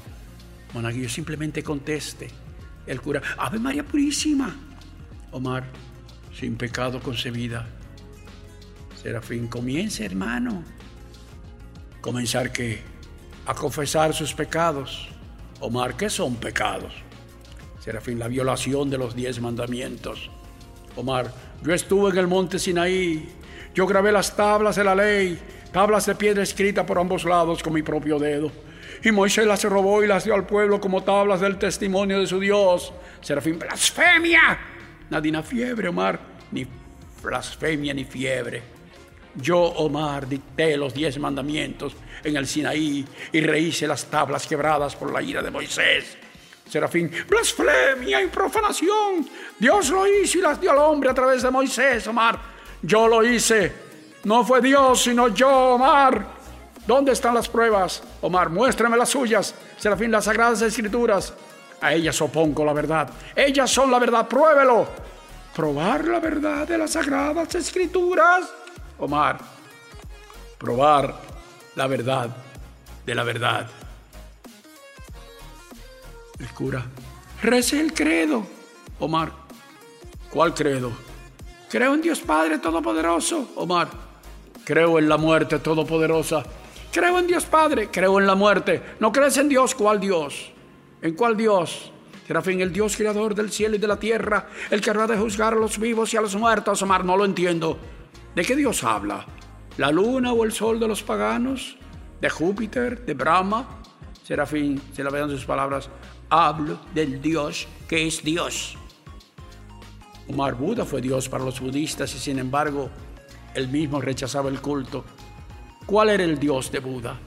[0.74, 2.28] Monaguillo, simplemente conteste.
[2.88, 4.56] El cura, Ave María Purísima.
[5.32, 5.66] Omar,
[6.34, 7.68] sin pecado concebida.
[9.02, 10.64] Serafín, comience, hermano.
[12.02, 12.82] ¿Comenzar qué?
[13.46, 15.10] A confesar sus pecados.
[15.60, 17.05] Omar, ¿qué son pecados?
[17.86, 20.32] Serafín, la violación de los diez mandamientos.
[20.96, 21.32] Omar,
[21.62, 23.30] yo estuve en el monte Sinaí,
[23.76, 25.38] yo grabé las tablas de la ley,
[25.72, 28.52] tablas de piedra escritas por ambos lados con mi propio dedo.
[29.04, 32.40] Y Moisés las robó y las dio al pueblo como tablas del testimonio de su
[32.40, 32.92] Dios.
[33.22, 34.58] Serafín, blasfemia.
[35.12, 36.20] Nadina fiebre, Omar,
[36.54, 36.66] ni
[37.22, 38.64] blasfemia ni fiebre.
[39.36, 45.14] Yo, Omar, dicté los diez mandamientos en el Sinaí y rehice las tablas quebradas por
[45.14, 46.24] la ira de Moisés.
[46.68, 49.28] Serafín, blasfemia y profanación.
[49.59, 52.39] Dios lo hizo y las dio al hombre a través de Moisés, Omar.
[52.82, 53.74] Yo lo hice.
[54.24, 56.26] No fue Dios, sino yo, Omar.
[56.86, 58.03] ¿Dónde están las pruebas?
[58.22, 59.53] Omar, muéstrame las suyas.
[59.78, 61.34] Serafín, las sagradas escrituras.
[61.82, 63.09] A ellas opongo la verdad.
[63.36, 64.88] Ellas son la verdad, pruébelo.
[65.55, 68.49] ¿Probar la verdad de las sagradas escrituras?
[68.99, 69.38] Omar,
[70.57, 71.16] probar
[71.76, 72.30] la verdad
[73.05, 73.68] de la verdad.
[76.40, 76.86] El cura,
[77.42, 78.46] rece el credo.
[79.00, 79.32] Omar,
[80.30, 80.92] ¿cuál credo?
[81.70, 83.52] Creo en Dios Padre Todopoderoso.
[83.56, 83.90] Omar,
[84.64, 86.44] creo en la muerte todopoderosa.
[86.92, 88.82] Creo en Dios Padre, creo en la muerte.
[89.00, 89.76] ¿No crees en Dios?
[89.76, 90.52] ¿Cuál Dios?
[91.02, 91.92] ¿En cuál Dios?
[92.26, 95.54] Serafín, el Dios creador del cielo y de la tierra, el que habrá de juzgar
[95.54, 96.82] a los vivos y a los muertos.
[96.82, 97.78] Omar, no lo entiendo.
[98.34, 99.26] ¿De qué Dios habla?
[99.78, 101.78] ¿La luna o el sol de los paganos?
[102.20, 103.06] ¿De Júpiter?
[103.06, 103.82] ¿De Brahma?
[104.24, 105.90] Serafín, se la vean sus palabras,
[106.30, 108.78] hablo del Dios que es Dios.
[110.28, 112.89] Omar Buda fue Dios para los budistas y sin embargo
[113.53, 115.05] él mismo rechazaba el culto.
[115.86, 117.19] ¿Cuál era el Dios de Buda?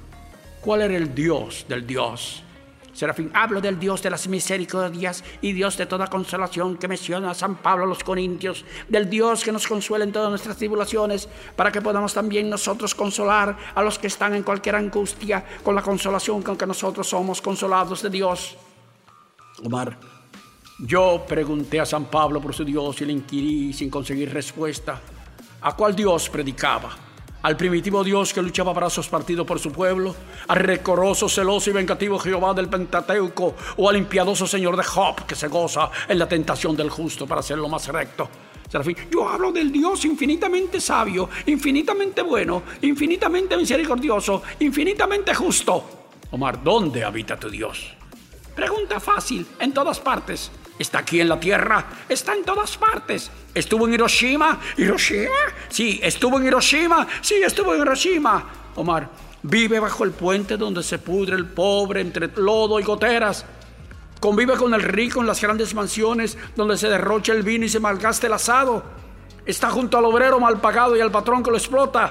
[0.61, 2.43] ¿Cuál era el Dios del Dios?
[2.93, 7.55] Serafín, hablo del Dios de las misericordias y Dios de toda consolación que menciona San
[7.55, 11.81] Pablo a los Corintios, del Dios que nos consuela en todas nuestras tribulaciones, para que
[11.81, 16.57] podamos también nosotros consolar a los que están en cualquier angustia con la consolación con
[16.57, 18.57] que nosotros somos consolados de Dios.
[19.65, 19.99] Omar,
[20.79, 25.01] yo pregunté a San Pablo por su Dios y le inquirí sin conseguir respuesta.
[25.61, 27.09] ¿A cuál Dios predicaba?
[27.43, 30.15] al primitivo Dios que luchaba brazos partidos por su pueblo,
[30.49, 35.35] al recoroso, celoso y vengativo Jehová del Pentateuco, o al impiadoso Señor de Job que
[35.35, 38.29] se goza en la tentación del justo para hacer lo más recto.
[39.11, 45.85] Yo hablo del Dios infinitamente sabio, infinitamente bueno, infinitamente misericordioso, infinitamente justo.
[46.31, 47.98] Omar, ¿dónde habita tu Dios?
[48.59, 50.51] Pregunta fácil, en todas partes.
[50.81, 53.31] Está aquí en la tierra, está en todas partes.
[53.55, 54.59] ¿Estuvo en Hiroshima?
[54.77, 55.31] ¿Hiroshima?
[55.69, 57.07] Sí, estuvo en Hiroshima.
[57.21, 58.73] Sí, estuvo en Hiroshima.
[58.75, 59.09] Omar,
[59.45, 63.45] vive bajo el puente donde se pudre el pobre entre lodo y goteras.
[64.19, 67.79] Convive con el rico en las grandes mansiones donde se derrocha el vino y se
[67.79, 68.83] malgasta el asado.
[69.47, 72.11] Está junto al obrero mal pagado y al patrón que lo explota.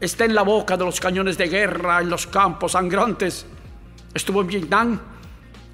[0.00, 3.44] Está en la boca de los cañones de guerra, en los campos sangrantes.
[4.14, 5.00] Estuvo en Vietnam.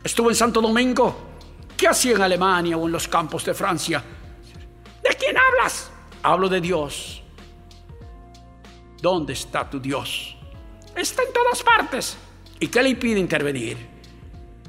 [0.04, 1.16] Estuvo en Santo Domingo.
[1.74, 4.04] ¿Qué hacía en Alemania o en los campos de Francia?
[5.02, 5.90] ¿De quién hablas?
[6.22, 7.22] Hablo de Dios.
[9.00, 10.36] ¿Dónde está tu Dios?
[10.94, 12.16] Está en todas partes.
[12.60, 13.78] ¿Y qué le impide intervenir?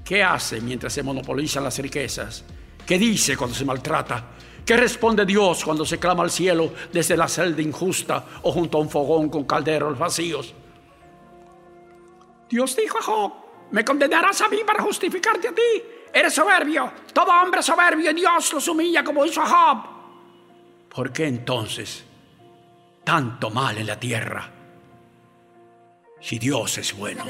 [0.04, 2.46] ¿Qué hace mientras se monopolizan las riquezas?
[2.86, 4.32] ¿Qué dice cuando se maltrata?
[4.66, 8.82] ¿Qué responde Dios cuando se clama al cielo desde la celda injusta o junto a
[8.82, 10.54] un fogón con calderos vacíos?
[12.50, 15.84] Dios dijo a Job, me condenarás a mí para justificarte a ti
[16.16, 16.94] Eres soberbio.
[17.12, 18.14] Todo hombre soberbio.
[18.14, 19.84] Dios los humilla como hizo a Job.
[20.88, 22.06] ¿Por qué entonces
[23.04, 24.50] tanto mal en la tierra?
[26.22, 27.26] Si Dios es bueno.